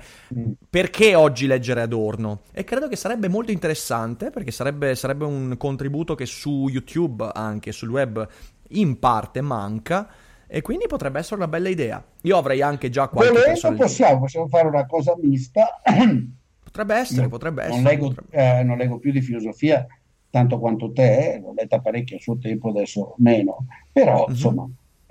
perché 0.68 1.14
oggi 1.14 1.46
leggere 1.46 1.82
Adorno? 1.82 2.40
E 2.52 2.64
credo 2.64 2.88
che 2.88 2.96
sarebbe 2.96 3.28
molto 3.28 3.50
interessante, 3.50 4.30
perché 4.30 4.50
sarebbe, 4.50 4.94
sarebbe 4.94 5.24
un 5.24 5.56
contributo 5.56 6.14
che 6.14 6.26
su 6.26 6.68
YouTube, 6.68 7.28
anche 7.32 7.72
sul 7.72 7.90
web, 7.90 8.26
in 8.70 8.98
parte 8.98 9.40
manca. 9.40 10.08
E 10.54 10.60
quindi 10.60 10.86
potrebbe 10.86 11.18
essere 11.18 11.36
una 11.36 11.48
bella 11.48 11.70
idea. 11.70 12.04
Io 12.22 12.36
avrei 12.36 12.60
anche 12.60 12.90
già 12.90 13.08
qualche 13.08 13.32
Volendo 13.32 13.74
possiamo, 13.74 14.20
possiamo 14.20 14.48
fare 14.48 14.68
una 14.68 14.84
cosa 14.84 15.14
mista 15.18 15.80
Potrebbe 16.72 16.94
essere, 16.94 17.28
potrebbe 17.28 17.62
essere. 17.64 17.76
Non 17.76 17.84
leggo, 17.84 18.08
potrebbe... 18.08 18.58
Eh, 18.58 18.62
non 18.62 18.78
leggo, 18.78 18.98
più 18.98 19.12
di 19.12 19.20
filosofia 19.20 19.86
tanto 20.30 20.58
quanto 20.58 20.90
te, 20.92 21.38
l'ho 21.42 21.52
letta 21.54 21.80
parecchio 21.80 22.16
a 22.16 22.20
suo 22.20 22.38
tempo, 22.38 22.70
adesso 22.70 23.14
meno, 23.18 23.66
però 23.92 24.24
uh-huh. 24.24 24.30
insomma 24.30 24.66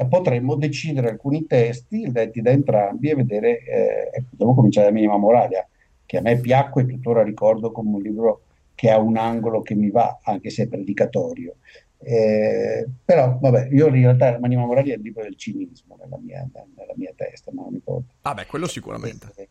potremmo 0.10 0.56
decidere 0.56 1.12
alcuni 1.12 1.46
testi 1.46 2.12
letti 2.12 2.42
da 2.42 2.50
entrambi 2.50 3.10
e 3.10 3.16
vedere, 3.16 3.60
eh, 3.60 4.24
devo 4.32 4.56
cominciare 4.56 4.88
da 4.88 4.94
Minima 4.94 5.18
Moralia, 5.18 5.64
che 6.08 6.18
a 6.18 6.22
me 6.22 6.40
piacque 6.40 6.82
e 6.82 6.86
tuttora 6.88 7.22
ricordo 7.22 7.72
come 7.72 7.98
un 7.98 8.02
libro 8.02 8.42
che 8.74 8.90
ha 8.90 8.98
un 8.98 9.16
angolo 9.16 9.62
che 9.62 9.76
mi 9.76 9.92
va, 9.92 10.20
anche 10.24 10.50
se 10.50 10.64
è 10.64 10.68
predicatorio. 10.68 11.58
Eh, 12.00 12.88
però, 13.06 13.38
vabbè, 13.40 13.68
io 13.72 13.86
in 13.90 14.02
realtà 14.02 14.40
Minima 14.42 14.66
Moralia 14.66 14.96
è 14.96 14.98
il 14.98 15.04
libro 15.04 15.22
del 15.22 15.36
cinismo 15.36 15.96
nella 16.02 16.18
mia, 16.18 16.50
nella 16.52 16.94
mia 16.96 17.14
testa, 17.16 17.52
non 17.54 17.68
mi 17.70 17.76
importa. 17.76 18.12
Ah 18.22 18.34
beh, 18.34 18.48
quello 18.48 18.68
sicuramente. 18.68 19.28
Eh, 19.36 19.48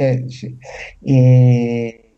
eh, 0.00 0.24
sì. 0.28 0.56
e, 1.02 2.14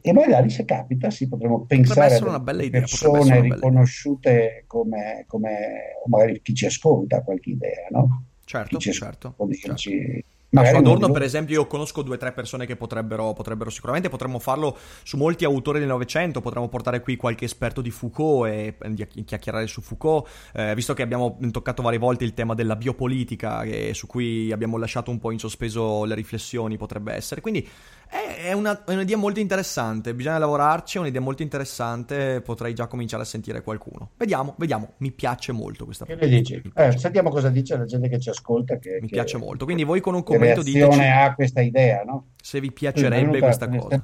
e, 0.00 0.12
magari 0.12 0.48
se 0.48 0.64
capita 0.64 1.10
sì, 1.10 1.26
potremmo 1.26 1.64
pensare 1.64 2.14
a 2.14 2.40
persone 2.70 3.40
riconosciute 3.40 4.64
come, 4.68 5.24
come, 5.26 5.96
o 6.04 6.08
magari 6.08 6.40
chi 6.40 6.54
ci 6.54 6.66
ascolta 6.66 7.22
qualche 7.22 7.50
idea, 7.50 7.88
no? 7.90 8.26
Certo, 8.44 8.78
certo. 8.78 9.34
Certo. 9.50 10.33
Ma 10.54 10.64
su 10.64 10.76
Adorno, 10.76 11.10
per 11.10 11.22
esempio, 11.22 11.56
io 11.56 11.66
conosco 11.66 12.02
due 12.02 12.14
o 12.14 12.18
tre 12.18 12.32
persone 12.32 12.64
che 12.64 12.76
potrebbero, 12.76 13.32
potrebbero, 13.32 13.70
sicuramente, 13.70 14.08
potremmo 14.08 14.38
farlo 14.38 14.76
su 15.02 15.16
molti 15.16 15.44
autori 15.44 15.80
del 15.80 15.88
Novecento, 15.88 16.40
potremmo 16.40 16.68
portare 16.68 17.00
qui 17.00 17.16
qualche 17.16 17.44
esperto 17.44 17.80
di 17.80 17.90
Foucault 17.90 18.50
e, 18.50 18.76
e 18.80 19.24
chiacchierare 19.24 19.66
su 19.66 19.80
Foucault, 19.80 20.28
eh, 20.52 20.74
visto 20.74 20.94
che 20.94 21.02
abbiamo 21.02 21.38
toccato 21.50 21.82
varie 21.82 21.98
volte 21.98 22.24
il 22.24 22.34
tema 22.34 22.54
della 22.54 22.76
biopolitica, 22.76 23.62
e 23.62 23.92
su 23.94 24.06
cui 24.06 24.52
abbiamo 24.52 24.78
lasciato 24.78 25.10
un 25.10 25.18
po' 25.18 25.32
in 25.32 25.38
sospeso 25.38 26.04
le 26.04 26.14
riflessioni, 26.14 26.76
potrebbe 26.76 27.12
essere. 27.12 27.40
Quindi 27.40 27.68
è, 28.14 28.52
una, 28.52 28.84
è 28.84 28.92
un'idea 28.92 29.16
molto 29.16 29.40
interessante, 29.40 30.14
bisogna 30.14 30.38
lavorarci, 30.38 30.98
è 30.98 31.00
un'idea 31.00 31.20
molto 31.20 31.42
interessante, 31.42 32.40
potrei 32.42 32.74
già 32.74 32.86
cominciare 32.86 33.22
a 33.22 33.26
sentire 33.26 33.62
qualcuno. 33.62 34.10
Vediamo, 34.16 34.54
vediamo, 34.58 34.92
mi 34.98 35.10
piace 35.10 35.52
molto 35.52 35.84
questa 35.84 36.04
cosa. 36.04 36.20
Eh, 36.24 36.98
sentiamo 36.98 37.30
cosa 37.30 37.48
dice 37.48 37.76
la 37.76 37.84
gente 37.84 38.08
che 38.08 38.20
ci 38.20 38.28
ascolta. 38.28 38.78
Che, 38.78 38.98
mi 39.00 39.08
che, 39.08 39.14
piace 39.14 39.36
molto, 39.36 39.64
quindi 39.64 39.84
voi 39.84 40.00
con 40.00 40.14
un 40.14 40.22
commento 40.22 40.62
di 40.62 40.80
ha 40.80 41.34
questa 41.34 41.60
idea, 41.60 42.02
no? 42.04 42.28
Se 42.40 42.60
vi 42.60 42.70
piacerebbe 42.70 43.40
questa 43.40 43.68
cosa. 43.68 44.02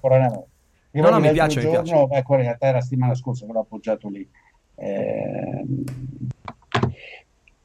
Io 0.92 1.02
no, 1.02 1.10
no, 1.10 1.20
mi 1.20 1.30
piace, 1.30 1.60
giorno, 1.60 1.80
mi 1.80 1.84
piace. 1.84 2.06
Ecco, 2.10 2.34
in 2.34 2.40
realtà 2.40 2.66
era 2.66 2.78
la 2.78 2.82
settimana 2.82 3.14
scorsa 3.14 3.46
che 3.46 3.52
l'ho 3.52 3.60
appoggiato 3.60 4.08
lì. 4.08 4.28
Eh, 4.74 5.64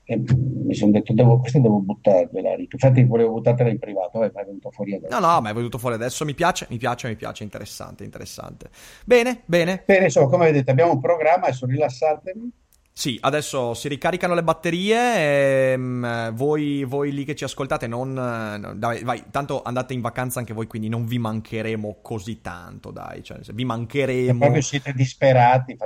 e 0.08 0.18
mi 0.18 0.76
sono 0.76 0.92
detto, 0.92 1.14
devo, 1.14 1.40
queste 1.40 1.60
devo 1.60 1.80
buttarvela. 1.80 2.56
Infatti 2.58 3.04
volevo 3.04 3.34
buttartela 3.34 3.70
in 3.70 3.80
privato, 3.80 4.24
eh, 4.24 4.32
ma 4.34 4.42
è 4.42 4.46
venuto 4.46 4.70
fuori 4.70 4.94
adesso. 4.94 5.20
No, 5.20 5.26
no, 5.26 5.42
ma 5.42 5.50
è 5.50 5.54
venuto 5.54 5.80
fuori 5.80 5.96
adesso. 5.96 6.24
Mi 6.26 6.36
piace, 6.36 6.68
mi 6.70 6.78
piace, 6.78 7.08
mi 7.08 7.16
piace. 7.16 7.44
Interessante, 7.44 8.04
interessante. 8.04 8.70
Bene, 9.04 9.42
bene. 9.46 9.84
Bene, 9.86 10.06
insomma, 10.06 10.28
come 10.30 10.46
vedete 10.46 10.70
abbiamo 10.70 10.92
un 10.92 11.02
programma, 11.02 11.48
adesso 11.48 11.66
rilassatevi 11.66 12.52
sì, 12.98 13.18
adesso 13.20 13.74
si 13.74 13.90
ricaricano 13.90 14.34
le 14.36 14.42
batterie. 14.42 15.18
E, 15.18 15.74
um, 15.76 16.34
voi, 16.34 16.86
voi, 16.86 17.12
lì 17.12 17.26
che 17.26 17.36
ci 17.36 17.44
ascoltate, 17.44 17.88
non. 17.88 18.14
No, 18.14 18.74
dai, 18.74 19.04
vai, 19.04 19.22
tanto 19.32 19.62
andate 19.64 19.94
in 19.94 20.00
vacanza 20.00 20.40
anche 20.40 20.54
voi, 20.54 20.66
quindi 20.66 20.88
non 20.88 21.06
vi 21.06 21.20
mancheremo 21.20 21.98
così 22.02 22.40
tanto. 22.40 22.92
Dai, 22.92 23.22
cioè, 23.22 23.40
vi 23.54 23.66
mancheremo. 23.66 24.40
Proprio 24.40 24.62
siete 24.62 24.94
disperati, 24.94 25.78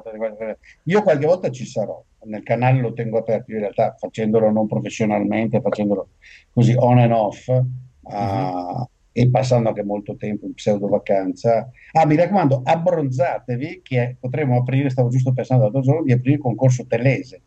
io 0.84 1.02
qualche 1.02 1.26
volta 1.26 1.50
ci 1.50 1.66
sarò. 1.66 2.00
Nel 2.26 2.44
canale 2.44 2.80
lo 2.80 2.94
tengo 2.94 3.18
aperto, 3.18 3.54
in 3.54 3.60
realtà 3.60 3.96
facendolo 3.98 4.52
non 4.52 4.68
professionalmente, 4.68 5.62
facendolo 5.62 6.10
così 6.54 6.76
on 6.78 7.00
and 7.00 7.12
off. 7.12 7.48
Uh, 7.48 7.66
uh-huh 8.04 8.90
e 9.12 9.30
passando 9.30 9.70
anche 9.70 9.84
molto 9.84 10.16
tempo 10.16 10.46
in 10.46 10.54
pseudo 10.54 10.88
vacanza. 10.88 11.70
Ah, 11.92 12.06
mi 12.06 12.16
raccomando, 12.16 12.62
abbronzatevi 12.64 13.82
che 13.84 14.18
potremo 14.20 14.58
aprire, 14.58 14.90
stavo 14.90 15.10
giusto 15.10 15.34
pensando 15.34 15.64
l'altro 15.64 15.82
giorno, 15.82 16.04
di 16.04 16.12
aprire 16.12 16.36
il 16.36 16.42
concorso 16.42 16.86
Telese. 16.86 17.42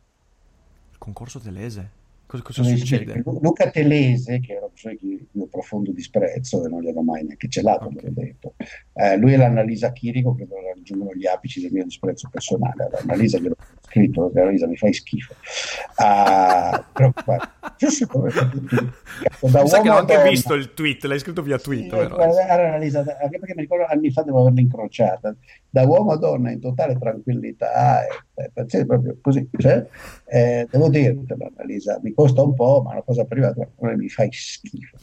Il 0.90 0.98
concorso 0.98 1.38
Telese? 1.38 2.00
Cosa, 2.32 2.62
cosa 2.62 2.62
succede? 2.64 3.22
Luca 3.24 3.70
Telese, 3.70 4.40
che 4.40 4.58
persona 4.72 4.94
che 4.94 5.26
io 5.30 5.46
profondo 5.50 5.92
disprezzo 5.92 6.64
e 6.64 6.68
non 6.68 6.80
gliel'ho 6.80 7.02
mai 7.02 7.24
neanche 7.24 7.46
celato, 7.48 7.88
okay. 7.88 8.04
l'ho 8.04 8.10
detto. 8.14 8.54
Eh, 8.94 9.18
lui 9.18 9.34
è 9.34 9.36
l'Annalisa 9.36 9.92
Chirico, 9.92 10.34
che 10.34 10.48
raggiungono 10.74 11.14
gli 11.14 11.26
apici 11.26 11.60
del 11.60 11.72
mio 11.72 11.84
disprezzo 11.84 12.30
personale. 12.30 12.88
Annalisa 13.02 13.38
gliel'ho 13.38 13.56
scritto, 13.86 14.32
Annalisa 14.34 14.66
mi 14.66 14.76
fai 14.76 14.94
schifo. 14.94 15.34
Uh, 15.98 17.12
Io 17.78 17.90
sì, 17.90 18.06
come 18.06 18.30
da 18.30 19.66
Sai 19.66 19.82
che 19.82 19.90
ho 19.90 19.96
anche 19.98 20.14
donna. 20.14 20.28
visto 20.30 20.54
il 20.54 20.72
tweet, 20.72 21.04
l'hai 21.04 21.18
scritto 21.18 21.42
via 21.42 21.58
tweet, 21.58 21.90
sì, 21.90 21.96
vero? 21.96 22.14
Guarda, 22.14 23.18
anche 23.20 23.38
perché 23.38 23.54
mi 23.54 23.60
ricordo 23.62 23.84
anni 23.86 24.10
fa 24.10 24.22
devo 24.22 24.40
averla 24.40 24.60
incrociata. 24.60 25.36
Da 25.74 25.86
uomo 25.86 26.12
a 26.12 26.18
donna 26.18 26.50
in 26.50 26.60
totale 26.60 26.98
tranquillità, 26.98 28.04
eh, 28.04 28.66
cioè, 28.66 28.84
proprio 28.84 29.16
così. 29.22 29.48
Cioè, 29.56 29.86
eh, 30.26 30.68
devo 30.70 30.90
dirtelo, 30.90 31.46
Annalisa, 31.46 31.98
mi 32.02 32.12
costa 32.12 32.42
un 32.42 32.52
po', 32.52 32.82
ma 32.84 32.90
è 32.90 32.94
una 32.96 33.02
cosa 33.02 33.24
privata, 33.24 33.66
mi 33.78 34.08
fai 34.10 34.28
schifo. 34.30 34.98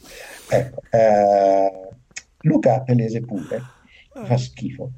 Ecco, 0.48 0.80
eh, 0.90 1.88
Luca 2.42 2.82
Pelese 2.82 3.20
pure, 3.20 3.60
fa 4.12 4.36
schifo. 4.36 4.92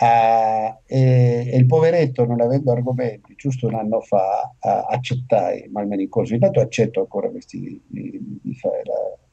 Uh, 0.00 0.78
e, 0.86 1.50
e, 1.52 1.56
il 1.56 1.66
poveretto, 1.66 2.24
non 2.24 2.40
avendo 2.40 2.72
argomenti, 2.72 3.34
giusto 3.36 3.66
un 3.66 3.74
anno 3.74 4.00
fa 4.00 4.50
uh, 4.58 4.92
accettai, 4.94 5.68
ma 5.70 5.80
almeno 5.80 6.00
in 6.00 6.08
corso, 6.08 6.32
intanto 6.32 6.60
accetto 6.60 7.00
ancora 7.00 7.28
questi 7.28 7.82
di, 7.86 8.38
di 8.40 8.54
fare 8.54 8.82
la, 8.84 9.27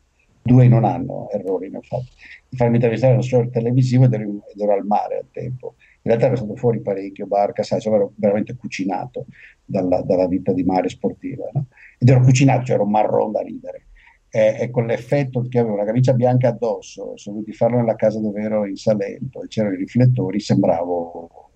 due 0.45 0.65
in 0.65 0.73
un 0.73 0.86
anno, 0.86 1.27
errori 1.31 1.69
ne 1.71 1.77
ho 1.77 1.81
fatti, 1.81 2.12
di 2.47 2.55
farmi 2.55 2.75
intervistare 2.75 3.13
uno 3.13 3.23
show 3.23 3.49
televisivo 3.49 4.05
ed 4.05 4.13
ero, 4.13 4.43
ed 4.53 4.62
ero, 4.62 4.73
al 4.73 4.86
mare 4.86 5.17
al 5.17 5.27
tempo. 5.31 5.75
In 6.03 6.12
realtà 6.12 6.27
ero 6.27 6.36
stato 6.36 6.55
fuori 6.55 6.81
parecchio, 6.81 7.25
barca, 7.25 7.63
sai, 7.63 7.77
insomma 7.77 7.95
ero 7.95 8.13
veramente 8.15 8.55
cucinato 8.55 9.25
dalla, 9.65 10.01
dalla 10.03 10.27
vita 10.27 10.53
di 10.53 10.63
mare 10.63 10.88
sportiva. 10.89 11.49
No? 11.51 11.65
Ed 11.97 12.08
ero 12.08 12.21
cucinato, 12.21 12.65
cioè 12.65 12.75
ero 12.75 12.86
marron 12.86 13.31
da 13.31 13.41
ridere 13.41 13.88
e, 14.36 14.58
e, 14.60 14.69
con 14.69 14.86
l'effetto 14.86 15.47
che 15.47 15.60
avevo 15.60 15.75
una 15.75 15.86
camicia 15.86 16.12
bianca 16.12 16.49
addosso, 16.49 17.15
sono 17.15 17.38
venuti 17.38 17.51
a 17.51 17.53
farlo 17.53 17.77
nella 17.77 17.95
casa 17.95 18.19
dove 18.19 18.41
ero 18.41 18.65
in 18.65 18.75
Salento 18.75 19.41
e 19.41 19.47
c'erano 19.47 19.75
i 19.75 19.77
riflettori, 19.77 20.39
sembravo... 20.41 21.51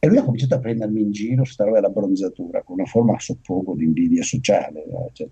E 0.00 0.06
lui 0.06 0.18
ha 0.18 0.22
cominciato 0.22 0.54
a 0.54 0.60
prendermi 0.60 1.00
in 1.00 1.10
giro 1.10 1.44
su 1.44 1.56
questa 1.56 1.64
della 1.64 1.88
bronzatura, 1.88 2.62
con 2.62 2.78
una 2.78 2.84
forma, 2.86 3.18
suppongo, 3.18 3.74
di 3.74 3.82
invidia 3.82 4.22
sociale. 4.22 4.84
Cioè, 5.12 5.26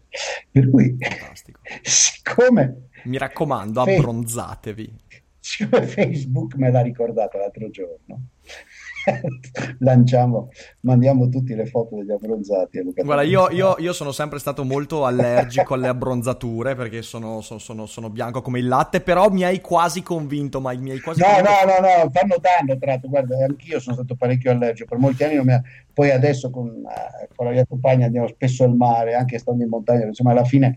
per 0.50 0.70
cui, 0.70 0.96
Fantastico. 0.98 1.60
siccome... 1.82 2.88
Mi 3.06 3.18
raccomando, 3.18 3.80
abbronzatevi. 3.80 4.94
Facebook 5.40 6.56
me 6.56 6.72
l'ha 6.72 6.82
ricordato 6.82 7.38
l'altro 7.38 7.70
giorno, 7.70 8.30
lanciamo, 9.78 10.50
mandiamo 10.80 11.28
tutte 11.28 11.54
le 11.54 11.66
foto 11.66 11.96
degli 11.96 12.10
abbronzati. 12.10 12.82
Guarda, 12.82 13.22
io, 13.22 13.48
io, 13.50 13.76
io, 13.78 13.92
sono 13.92 14.10
sempre 14.10 14.40
stato 14.40 14.64
molto 14.64 15.06
allergico 15.06 15.74
alle 15.74 15.86
abbronzature 15.86 16.74
perché 16.74 17.02
sono, 17.02 17.42
sono, 17.42 17.60
sono, 17.60 17.86
sono, 17.86 18.10
bianco 18.10 18.42
come 18.42 18.58
il 18.58 18.66
latte, 18.66 19.00
però 19.00 19.30
mi 19.30 19.44
hai 19.44 19.60
quasi 19.60 20.02
convinto, 20.02 20.60
ma 20.60 20.74
mi 20.74 20.90
hai 20.90 21.00
quasi 21.00 21.20
no, 21.20 21.26
convinto. 21.26 21.50
No, 21.50 21.64
no, 21.64 22.02
no, 22.02 22.10
fanno 22.10 22.40
tanto, 22.40 22.76
tra 22.78 22.90
l'altro, 22.90 23.08
guarda, 23.08 23.44
anch'io 23.44 23.78
sono 23.78 23.94
stato 23.94 24.16
parecchio 24.16 24.50
allergico, 24.50 24.88
per 24.88 24.98
molti 24.98 25.22
anni 25.22 25.52
ha... 25.52 25.62
Poi 25.92 26.10
adesso 26.10 26.50
con, 26.50 26.68
eh, 26.68 27.28
con 27.34 27.46
la 27.46 27.52
mia 27.52 27.64
compagna 27.66 28.06
andiamo 28.06 28.26
spesso 28.26 28.64
al 28.64 28.74
mare, 28.74 29.14
anche 29.14 29.38
stando 29.38 29.62
in 29.62 29.68
montagna, 29.68 30.06
insomma 30.06 30.32
alla 30.32 30.44
fine 30.44 30.74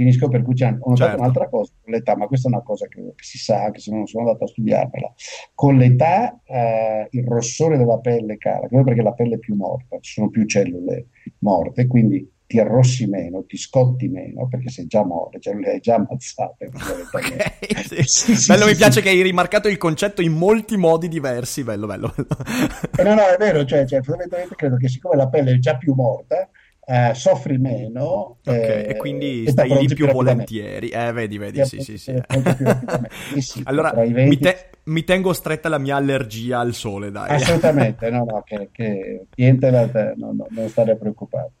finisco 0.00 0.28
per 0.28 0.42
cui 0.42 0.54
ho 0.62 0.70
notato 0.70 0.96
certo. 0.96 1.20
un'altra 1.20 1.48
cosa 1.50 1.72
con 1.82 1.92
l'età, 1.92 2.16
ma 2.16 2.26
questa 2.26 2.48
è 2.48 2.52
una 2.52 2.62
cosa 2.62 2.86
che, 2.86 3.02
che 3.14 3.22
si 3.22 3.36
sa, 3.36 3.64
anche 3.64 3.80
se 3.80 3.90
non 3.90 4.06
sono 4.06 4.24
andato 4.24 4.44
a 4.44 4.48
studiarmela. 4.48 5.12
Con 5.54 5.76
l'età 5.76 6.40
eh, 6.46 7.06
il 7.10 7.24
rossore 7.26 7.76
della 7.76 7.98
pelle 7.98 8.38
cala, 8.38 8.60
proprio 8.60 8.84
perché 8.84 9.02
la 9.02 9.12
pelle 9.12 9.34
è 9.34 9.38
più 9.38 9.54
morta, 9.54 9.98
ci 10.00 10.12
sono 10.12 10.30
più 10.30 10.46
cellule 10.46 11.08
morte, 11.40 11.86
quindi 11.86 12.26
ti 12.46 12.58
arrossi 12.58 13.06
meno, 13.06 13.44
ti 13.44 13.56
scotti 13.56 14.08
meno 14.08 14.48
perché 14.48 14.70
sei 14.70 14.86
già 14.86 15.04
morto, 15.04 15.38
cioè 15.38 15.54
le 15.54 15.72
hai 15.72 15.80
già 15.80 15.96
ammazzate. 15.96 16.70
okay, 17.12 17.52
sì. 17.86 18.02
sì, 18.08 18.36
sì, 18.36 18.52
bello, 18.52 18.66
mi 18.66 18.74
piace 18.74 19.02
che 19.02 19.10
hai 19.10 19.22
rimarcato 19.22 19.68
il 19.68 19.76
concetto 19.76 20.22
in 20.22 20.32
molti 20.32 20.76
modi 20.76 21.08
diversi. 21.08 21.62
Bello, 21.62 21.86
bello. 21.86 22.12
eh, 22.16 23.02
no, 23.04 23.14
no, 23.14 23.26
è 23.26 23.36
vero, 23.38 23.64
cioè, 23.66 23.86
cioè, 23.86 24.00
fondamentalmente 24.00 24.56
credo 24.56 24.76
che 24.76 24.88
siccome 24.88 25.16
la 25.16 25.28
pelle 25.28 25.52
è 25.52 25.58
già 25.58 25.76
più 25.76 25.92
morta, 25.94 26.48
eh, 26.90 27.14
soffri 27.14 27.56
meno 27.56 28.38
okay, 28.44 28.84
eh, 28.84 28.88
e 28.88 28.96
quindi 28.96 29.46
stai 29.48 29.68
lì 29.78 29.86
più, 29.94 30.08
volentieri. 30.08 30.88
Eh 30.88 31.12
vedi 31.12 31.38
vedi 31.38 31.64
sì 31.64 31.78
sì 31.80 31.96
sì, 31.96 32.12
allora 33.62 33.92
20... 33.92 34.24
mi, 34.26 34.36
te- 34.36 34.70
mi, 34.90 35.04
tengo 35.04 35.32
stretta 35.32 35.68
la 35.68 35.78
mia 35.78 35.96
allergia 35.96 36.58
al 36.58 36.74
sole 36.74 37.10
dai. 37.10 37.30
Assolutamente 37.30 38.10
no 38.10 38.24
no 38.24 38.42
che, 38.44 38.68
che 38.72 39.26
niente 39.36 39.70
da 39.70 39.88
te 39.88 40.14
no, 40.16 40.32
no, 40.32 40.46
non 40.50 40.68
stare 40.68 40.96
preoccupato 40.96 41.52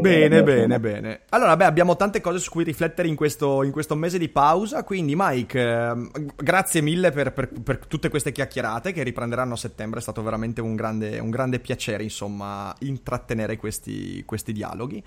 bene 0.00 0.42
bene 0.42 0.80
bene. 0.80 1.20
Allora 1.30 1.56
beh 1.56 1.64
abbiamo 1.64 1.96
tante 1.96 2.20
cose 2.20 2.38
su 2.38 2.50
cui 2.50 2.64
riflettere 2.64 3.08
in 3.08 3.14
questo, 3.14 3.62
in 3.62 3.70
questo 3.70 3.94
mese 3.94 4.18
di 4.18 4.28
pausa 4.28 4.84
quindi 4.84 5.14
Mike 5.16 5.60
eh, 5.60 6.10
grazie 6.36 6.80
mille 6.80 7.10
per, 7.10 7.32
per, 7.32 7.50
per, 7.62 7.86
tutte 7.86 8.08
queste 8.08 8.32
chiacchierate 8.32 8.92
che 8.92 9.02
riprenderanno 9.02 9.54
a 9.54 9.56
settembre 9.56 9.98
è 9.98 10.02
stato 10.02 10.22
veramente 10.22 10.60
un 10.60 10.74
grande, 10.74 11.18
un 11.18 11.30
grande 11.30 11.60
piacere 11.60 12.02
insomma 12.02 12.74
intrattenere 12.80 13.56
questi, 13.56 14.24
questi 14.24 14.52
dialoghi. 14.52 15.02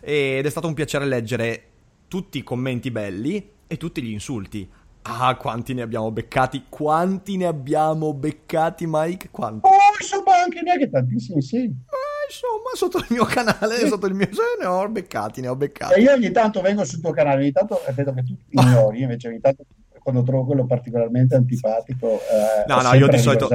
Ed 0.00 0.44
è 0.44 0.50
stato 0.50 0.66
un 0.66 0.74
piacere 0.74 1.04
leggere 1.04 1.62
tutti 2.08 2.38
i 2.38 2.42
commenti 2.42 2.90
belli 2.90 3.50
e 3.66 3.76
tutti 3.76 4.02
gli 4.02 4.10
insulti. 4.10 4.68
Ah, 5.08 5.36
quanti 5.36 5.72
ne 5.72 5.82
abbiamo 5.82 6.10
beccati? 6.10 6.64
Quanti 6.68 7.36
ne 7.36 7.46
abbiamo 7.46 8.12
beccati, 8.12 8.86
Mike? 8.88 9.28
Quanti? 9.30 9.64
Oh, 9.66 9.70
insomma, 10.00 10.42
anche 10.42 10.62
neanche 10.62 10.90
tantissimi, 10.90 11.40
sì. 11.40 11.58
Eh, 11.58 12.26
insomma, 12.28 12.74
sotto 12.74 12.98
il 12.98 13.06
mio 13.10 13.24
canale, 13.24 13.76
sì. 13.76 13.86
sotto 13.86 14.06
il 14.06 14.14
mio... 14.14 14.26
Cioè, 14.26 14.56
ne 14.58 14.66
ho 14.66 14.88
beccati, 14.88 15.40
ne 15.40 15.48
ho 15.48 15.54
beccati. 15.54 16.00
E 16.00 16.02
io 16.02 16.12
ogni 16.12 16.32
tanto 16.32 16.60
vengo 16.60 16.84
sul 16.84 17.00
tuo 17.00 17.12
canale, 17.12 17.42
ogni 17.42 17.52
tanto 17.52 17.80
vedo 17.94 18.12
che 18.14 18.24
tu 18.24 18.36
ignori, 18.50 19.02
invece 19.02 19.28
ogni 19.28 19.40
tanto 19.40 19.64
quando 20.02 20.24
trovo 20.24 20.44
quello 20.44 20.66
particolarmente 20.66 21.36
antipatico... 21.36 22.14
Eh, 22.14 22.64
no, 22.66 22.80
no, 22.80 22.92
io 22.94 23.06
di 23.06 23.18
solito... 23.18 23.48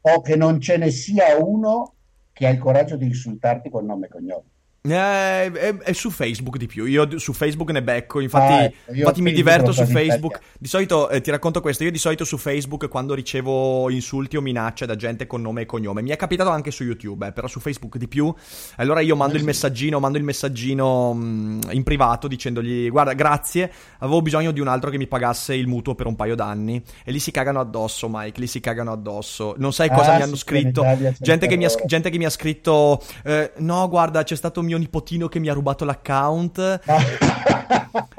O 0.00 0.20
che 0.20 0.36
non 0.36 0.60
ce 0.60 0.78
ne 0.78 0.90
sia 0.90 1.36
uno 1.38 1.94
che 2.32 2.46
ha 2.46 2.50
il 2.50 2.58
coraggio 2.58 2.96
di 2.96 3.04
insultarti 3.04 3.70
col 3.70 3.84
nome 3.84 4.06
e 4.06 4.08
cognome. 4.08 4.44
Eh, 4.92 5.52
è, 5.52 5.76
è, 5.76 5.92
su 5.92 6.10
Facebook 6.10 6.56
di 6.56 6.66
più. 6.66 6.84
Io 6.84 7.18
su 7.18 7.32
Facebook 7.32 7.70
ne 7.70 7.82
becco. 7.82 8.20
Infatti, 8.20 8.52
ah, 8.52 8.94
infatti 8.94 9.22
mi 9.22 9.32
diverto 9.32 9.72
su 9.72 9.84
Facebook. 9.84 10.40
Di 10.58 10.68
solito 10.68 11.08
eh, 11.08 11.20
ti 11.20 11.30
racconto 11.30 11.60
questo: 11.60 11.84
io 11.84 11.90
di 11.90 11.98
solito 11.98 12.24
su 12.24 12.36
Facebook, 12.38 12.88
quando 12.88 13.14
ricevo 13.14 13.90
insulti 13.90 14.36
o 14.36 14.40
minacce 14.40 14.86
da 14.86 14.96
gente 14.96 15.26
con 15.26 15.40
nome 15.40 15.62
e 15.62 15.66
cognome, 15.66 16.02
mi 16.02 16.10
è 16.10 16.16
capitato 16.16 16.50
anche 16.50 16.70
su 16.70 16.84
YouTube, 16.84 17.26
eh, 17.26 17.32
però 17.32 17.46
su 17.46 17.60
Facebook 17.60 17.96
di 17.96 18.08
più. 18.08 18.32
Allora 18.76 19.00
io 19.00 19.16
mando 19.16 19.36
il 19.36 19.44
messaggino, 19.44 20.00
mando 20.00 20.18
il 20.18 20.24
messaggino 20.24 21.12
mh, 21.12 21.20
mm, 21.22 21.60
in 21.72 21.82
privato 21.82 22.28
dicendogli: 22.28 22.90
Guarda, 22.90 23.12
grazie, 23.12 23.70
avevo 23.98 24.22
bisogno 24.22 24.50
di 24.50 24.60
un 24.60 24.68
altro 24.68 24.90
che 24.90 24.96
mi 24.96 25.06
pagasse 25.06 25.54
il 25.54 25.66
mutuo 25.66 25.94
per 25.94 26.06
un 26.06 26.16
paio 26.16 26.34
d'anni. 26.34 26.82
E 27.04 27.12
lì 27.12 27.18
si 27.18 27.30
cagano 27.30 27.60
addosso, 27.60 28.08
Mike. 28.10 28.40
Lì 28.40 28.46
si 28.46 28.60
cagano 28.60 28.92
addosso. 28.92 29.54
Non 29.58 29.72
sai 29.72 29.88
cosa 29.88 30.14
ah, 30.14 30.16
mi 30.16 30.22
hanno 30.22 30.34
sì, 30.34 30.42
scritto. 30.42 30.84
Gente 31.18 31.46
che 31.46 31.56
mi, 31.56 31.64
ha, 31.64 31.70
gente 31.84 32.10
che 32.10 32.18
mi 32.18 32.24
ha 32.24 32.30
scritto: 32.30 33.02
eh, 33.24 33.52
No, 33.58 33.88
guarda, 33.88 34.22
c'è 34.22 34.36
stato 34.36 34.62
mio 34.62 34.76
nipotino 34.78 35.28
che 35.28 35.38
mi 35.38 35.48
ha 35.48 35.52
rubato 35.52 35.84
l'account. 35.84 36.80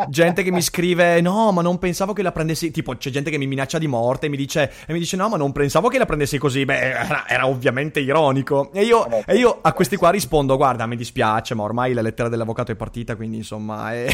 gente 0.10 0.44
che 0.44 0.52
mi 0.52 0.62
scrive: 0.62 1.22
No, 1.22 1.52
ma 1.52 1.62
non 1.62 1.78
pensavo 1.78 2.14
che 2.14 2.22
la 2.22 2.32
prendessi. 2.32 2.72
Tipo, 2.72 2.96
c'è 2.96 3.10
gente 3.10 3.30
che 3.30 3.38
mi 3.38 3.48
minaccia 3.48 3.78
di 3.78 3.88
morte 3.88 4.28
e 4.28 4.30
mi 4.30 4.38
dice: 4.38 4.72
E 4.86 4.94
mi 4.94 5.00
dice: 5.00 5.16
No, 5.18 5.30
ma 5.30 5.38
non 5.38 5.52
pensavo 5.52 5.88
che 5.88 5.98
la 5.98 6.06
prendessi 6.06 6.38
così. 6.38 6.66
Beh, 6.66 6.80
era, 6.80 7.28
era 7.28 7.48
ovviamente 7.48 8.00
ironico. 8.00 8.72
E 8.74 8.84
io, 8.84 9.08
e 9.26 9.36
io, 9.36 9.60
a 9.62 9.74
questi 9.74 9.96
qua 9.96 10.10
rispondo: 10.10 10.58
Guarda, 10.58 10.86
mi 10.86 10.96
dispiace, 10.96 11.56
ma 11.56 11.64
ormai 11.64 11.94
la 11.94 12.02
lettera 12.02 12.30
dell'avvocato 12.30 12.72
è 12.72 12.76
partita. 12.76 13.16
Quindi, 13.16 13.38
insomma, 13.38 13.94
è... 13.94 14.08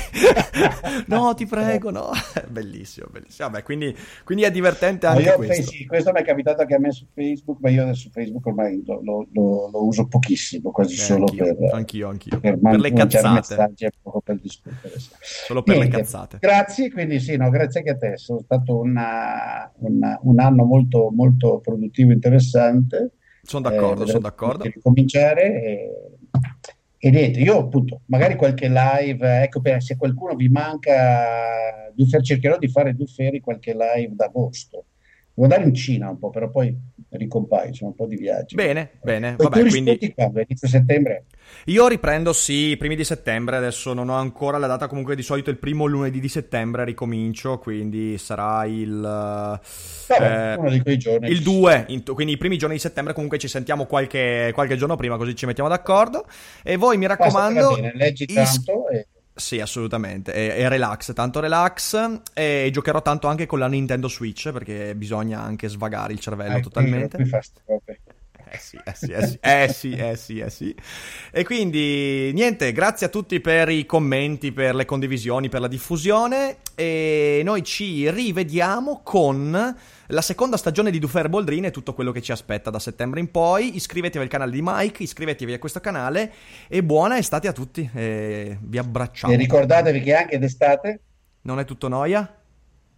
no, 1.07 1.33
ti 1.33 1.45
prego, 1.45 1.91
no. 1.91 2.11
bellissimo, 2.47 3.07
bellissimo. 3.11 3.49
Vabbè, 3.49 3.63
quindi, 3.63 3.95
quindi, 4.23 4.43
è 4.43 4.51
divertente 4.51 5.05
anche 5.05 5.33
questo. 5.33 5.71
Sì, 5.71 5.85
questo 5.85 6.11
mi 6.11 6.21
è 6.21 6.23
capitato 6.23 6.61
anche 6.61 6.75
a 6.75 6.79
me 6.79 6.91
su 6.91 7.05
Facebook, 7.13 7.59
ma 7.61 7.69
io 7.69 7.83
adesso 7.83 8.09
Facebook 8.11 8.45
ormai 8.45 8.81
lo, 8.85 9.01
lo, 9.03 9.27
lo, 9.31 9.69
lo 9.71 9.85
uso 9.85 10.07
pochissimo, 10.07 10.71
quasi 10.71 10.95
eh, 10.95 10.97
solo 10.97 11.25
anch'io, 11.25 11.55
per. 11.55 11.73
Anch'io, 11.73 12.09
anch'io. 12.09 12.39
Per, 12.39 12.59
per 12.59 12.79
le 12.79 12.93
cazzate. 12.93 13.55
Per 13.55 13.73
Solo 15.25 15.63
per 15.63 15.77
Niente, 15.77 15.95
le 15.95 16.03
cazzate. 16.03 16.37
Grazie, 16.39 16.91
quindi 16.91 17.19
sì, 17.19 17.35
no, 17.35 17.49
grazie 17.49 17.79
anche 17.79 17.91
a 17.91 17.97
te. 17.97 18.17
Sono 18.17 18.39
stato 18.39 18.77
una, 18.79 19.71
una, 19.79 20.19
un 20.21 20.39
anno 20.39 20.63
molto, 20.63 21.09
molto 21.11 21.59
produttivo, 21.59 22.11
interessante. 22.11 23.13
Sono 23.41 23.69
d'accordo, 23.69 24.03
eh, 24.03 24.07
sono 24.07 24.19
d'accordo. 24.19 24.71
Cominciare 24.81 25.63
e, 25.63 25.91
e 26.97 27.09
niente, 27.09 27.39
io 27.39 27.57
appunto, 27.57 28.01
magari 28.05 28.35
qualche 28.35 28.67
live, 28.67 29.41
ecco, 29.41 29.61
per, 29.61 29.81
se 29.81 29.97
qualcuno 29.97 30.35
vi 30.35 30.47
manca, 30.47 31.91
cercherò 32.21 32.57
di 32.57 32.67
fare 32.67 32.95
due 32.95 33.07
feri 33.07 33.39
qualche 33.39 33.73
live 33.73 34.13
d'agosto 34.15 34.85
Devo 35.37 35.51
andare 35.51 35.67
in 35.67 35.75
Cina 35.75 36.09
un 36.09 36.17
po', 36.17 36.29
però 36.29 36.49
poi 36.49 36.73
ricompaio, 37.09 37.73
sono 37.73 37.89
un 37.89 37.95
po' 37.97 38.05
di 38.05 38.15
viaggi. 38.15 38.55
Bene, 38.55 38.91
bene. 39.03 39.35
Vabbè, 39.37 39.63
tu 39.63 39.67
quindi... 39.67 40.13
quando? 40.13 40.39
Inizio 40.39 40.65
settembre? 40.69 41.25
Io 41.65 41.87
riprendo, 41.89 42.31
sì, 42.31 42.69
i 42.69 42.77
primi 42.77 42.95
di 42.95 43.03
settembre, 43.03 43.57
adesso 43.57 43.93
non 43.93 44.07
ho 44.07 44.15
ancora 44.15 44.57
la 44.57 44.67
data, 44.67 44.87
comunque 44.87 45.13
di 45.13 45.23
solito 45.23 45.49
il 45.49 45.57
primo 45.57 45.87
lunedì 45.87 46.21
di 46.21 46.29
settembre 46.29 46.85
ricomincio, 46.85 47.59
quindi 47.59 48.17
sarà 48.17 48.63
il... 48.63 49.01
Vabbè, 49.01 50.53
eh, 50.53 50.55
uno 50.55 50.69
di 50.69 50.81
quei 50.81 50.97
giorni. 50.97 51.29
Il 51.29 51.41
2, 51.41 51.85
quindi 52.13 52.33
i 52.33 52.37
primi 52.37 52.57
giorni 52.57 52.75
di 52.75 52.81
settembre 52.81 53.13
comunque 53.13 53.37
ci 53.37 53.49
sentiamo 53.49 53.85
qualche, 53.87 54.51
qualche 54.53 54.77
giorno 54.77 54.95
prima, 54.95 55.17
così 55.17 55.35
ci 55.35 55.45
mettiamo 55.45 55.67
d'accordo. 55.67 56.25
E 56.63 56.77
voi 56.77 56.97
mi 56.97 57.07
raccomando... 57.07 57.73
Bene, 57.75 57.91
leggi 57.93 58.25
tanto 58.25 58.85
is- 58.89 58.99
e 58.99 59.07
sì, 59.35 59.59
assolutamente. 59.59 60.33
E, 60.33 60.61
e, 60.61 60.69
relax, 60.69 61.13
tanto 61.13 61.41
relax. 61.41 62.19
E 62.33 62.69
giocherò 62.71 63.01
tanto 63.01 63.27
anche 63.27 63.45
con 63.45 63.59
la 63.59 63.67
Nintendo 63.67 64.07
Switch 64.07 64.51
perché 64.51 64.95
bisogna 64.95 65.41
anche 65.41 65.67
svagare 65.67 66.13
il 66.13 66.19
cervello 66.19 66.57
eh, 66.57 66.61
totalmente. 66.61 67.17
Qui 67.17 67.25
fa 67.25 67.41
Eh 68.55 68.59
sì, 68.59 68.79
eh 68.83 68.93
sì, 68.95 69.11
eh 69.11 69.25
sì, 69.25 69.37
eh 69.41 69.67
sì, 69.67 69.91
eh 69.91 70.15
sì, 70.15 70.39
eh 70.39 70.49
sì. 70.49 70.75
E 71.31 71.43
quindi 71.43 72.31
niente, 72.33 72.71
grazie 72.71 73.07
a 73.07 73.09
tutti 73.09 73.39
per 73.41 73.69
i 73.69 73.85
commenti, 73.85 74.51
per 74.51 74.75
le 74.75 74.85
condivisioni, 74.85 75.49
per 75.49 75.59
la 75.59 75.67
diffusione 75.67 76.57
e 76.73 77.41
noi 77.43 77.63
ci 77.63 78.09
rivediamo 78.09 79.01
con 79.03 79.75
la 80.07 80.21
seconda 80.21 80.55
stagione 80.55 80.91
di 80.91 80.99
Dufer 80.99 81.27
Boldrin 81.29 81.65
e 81.65 81.71
tutto 81.71 81.93
quello 81.93 82.11
che 82.11 82.21
ci 82.21 82.31
aspetta 82.31 82.69
da 82.69 82.79
settembre 82.79 83.19
in 83.19 83.29
poi. 83.29 83.75
Iscrivetevi 83.75 84.23
al 84.23 84.29
canale 84.29 84.51
di 84.51 84.61
Mike, 84.63 85.03
iscrivetevi 85.03 85.53
a 85.53 85.59
questo 85.59 85.81
canale 85.81 86.31
e 86.69 86.81
buona 86.83 87.17
estate 87.17 87.47
a 87.47 87.53
tutti. 87.53 87.89
Vi 87.93 88.77
abbracciamo. 88.77 89.33
E 89.33 89.35
ricordatevi 89.35 89.99
che 90.01 90.13
anche 90.13 90.39
d'estate 90.39 90.99
non 91.41 91.59
è 91.59 91.65
tutto 91.65 91.87
noia? 91.87 92.33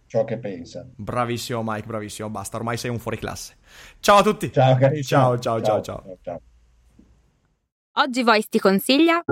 Ciò 0.08 0.24
che 0.24 0.38
pensa. 0.38 0.86
Bravissimo 0.96 1.62
Mike, 1.62 1.86
bravissimo. 1.86 2.30
Basta, 2.30 2.56
ormai 2.56 2.78
sei 2.78 2.90
un 2.90 2.98
fuoriclasse. 2.98 3.56
Ciao 4.00 4.16
a 4.16 4.22
tutti. 4.22 4.50
Ciao 4.50 4.74
carissimo. 4.74 5.20
Ciao, 5.20 5.38
ciao, 5.38 5.60
ciao, 5.60 5.82
ciao. 5.82 6.02
ciao. 6.02 6.18
ciao. 6.22 6.40
Oggi 8.02 8.22
Voice 8.22 8.46
ti 8.48 8.58
consiglia... 8.58 9.22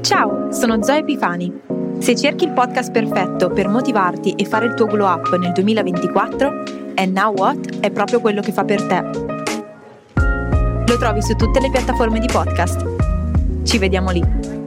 Ciao, 0.00 0.50
sono 0.52 0.82
Zoe 0.82 0.98
Epifani. 0.98 1.52
Se 1.98 2.16
cerchi 2.16 2.44
il 2.44 2.52
podcast 2.52 2.90
perfetto 2.92 3.50
per 3.50 3.68
motivarti 3.68 4.32
e 4.32 4.46
fare 4.46 4.66
il 4.66 4.74
tuo 4.74 4.86
glow 4.86 5.06
up 5.06 5.36
nel 5.36 5.52
2024, 5.52 6.48
And 6.94 7.14
Now 7.14 7.34
What 7.34 7.80
è 7.80 7.90
proprio 7.90 8.20
quello 8.20 8.40
che 8.40 8.52
fa 8.52 8.64
per 8.64 8.82
te. 8.86 9.02
Lo 10.86 10.96
trovi 10.96 11.20
su 11.20 11.34
tutte 11.34 11.60
le 11.60 11.70
piattaforme 11.70 12.20
di 12.20 12.26
podcast. 12.26 13.64
Ci 13.64 13.76
vediamo 13.76 14.10
lì. 14.12 14.57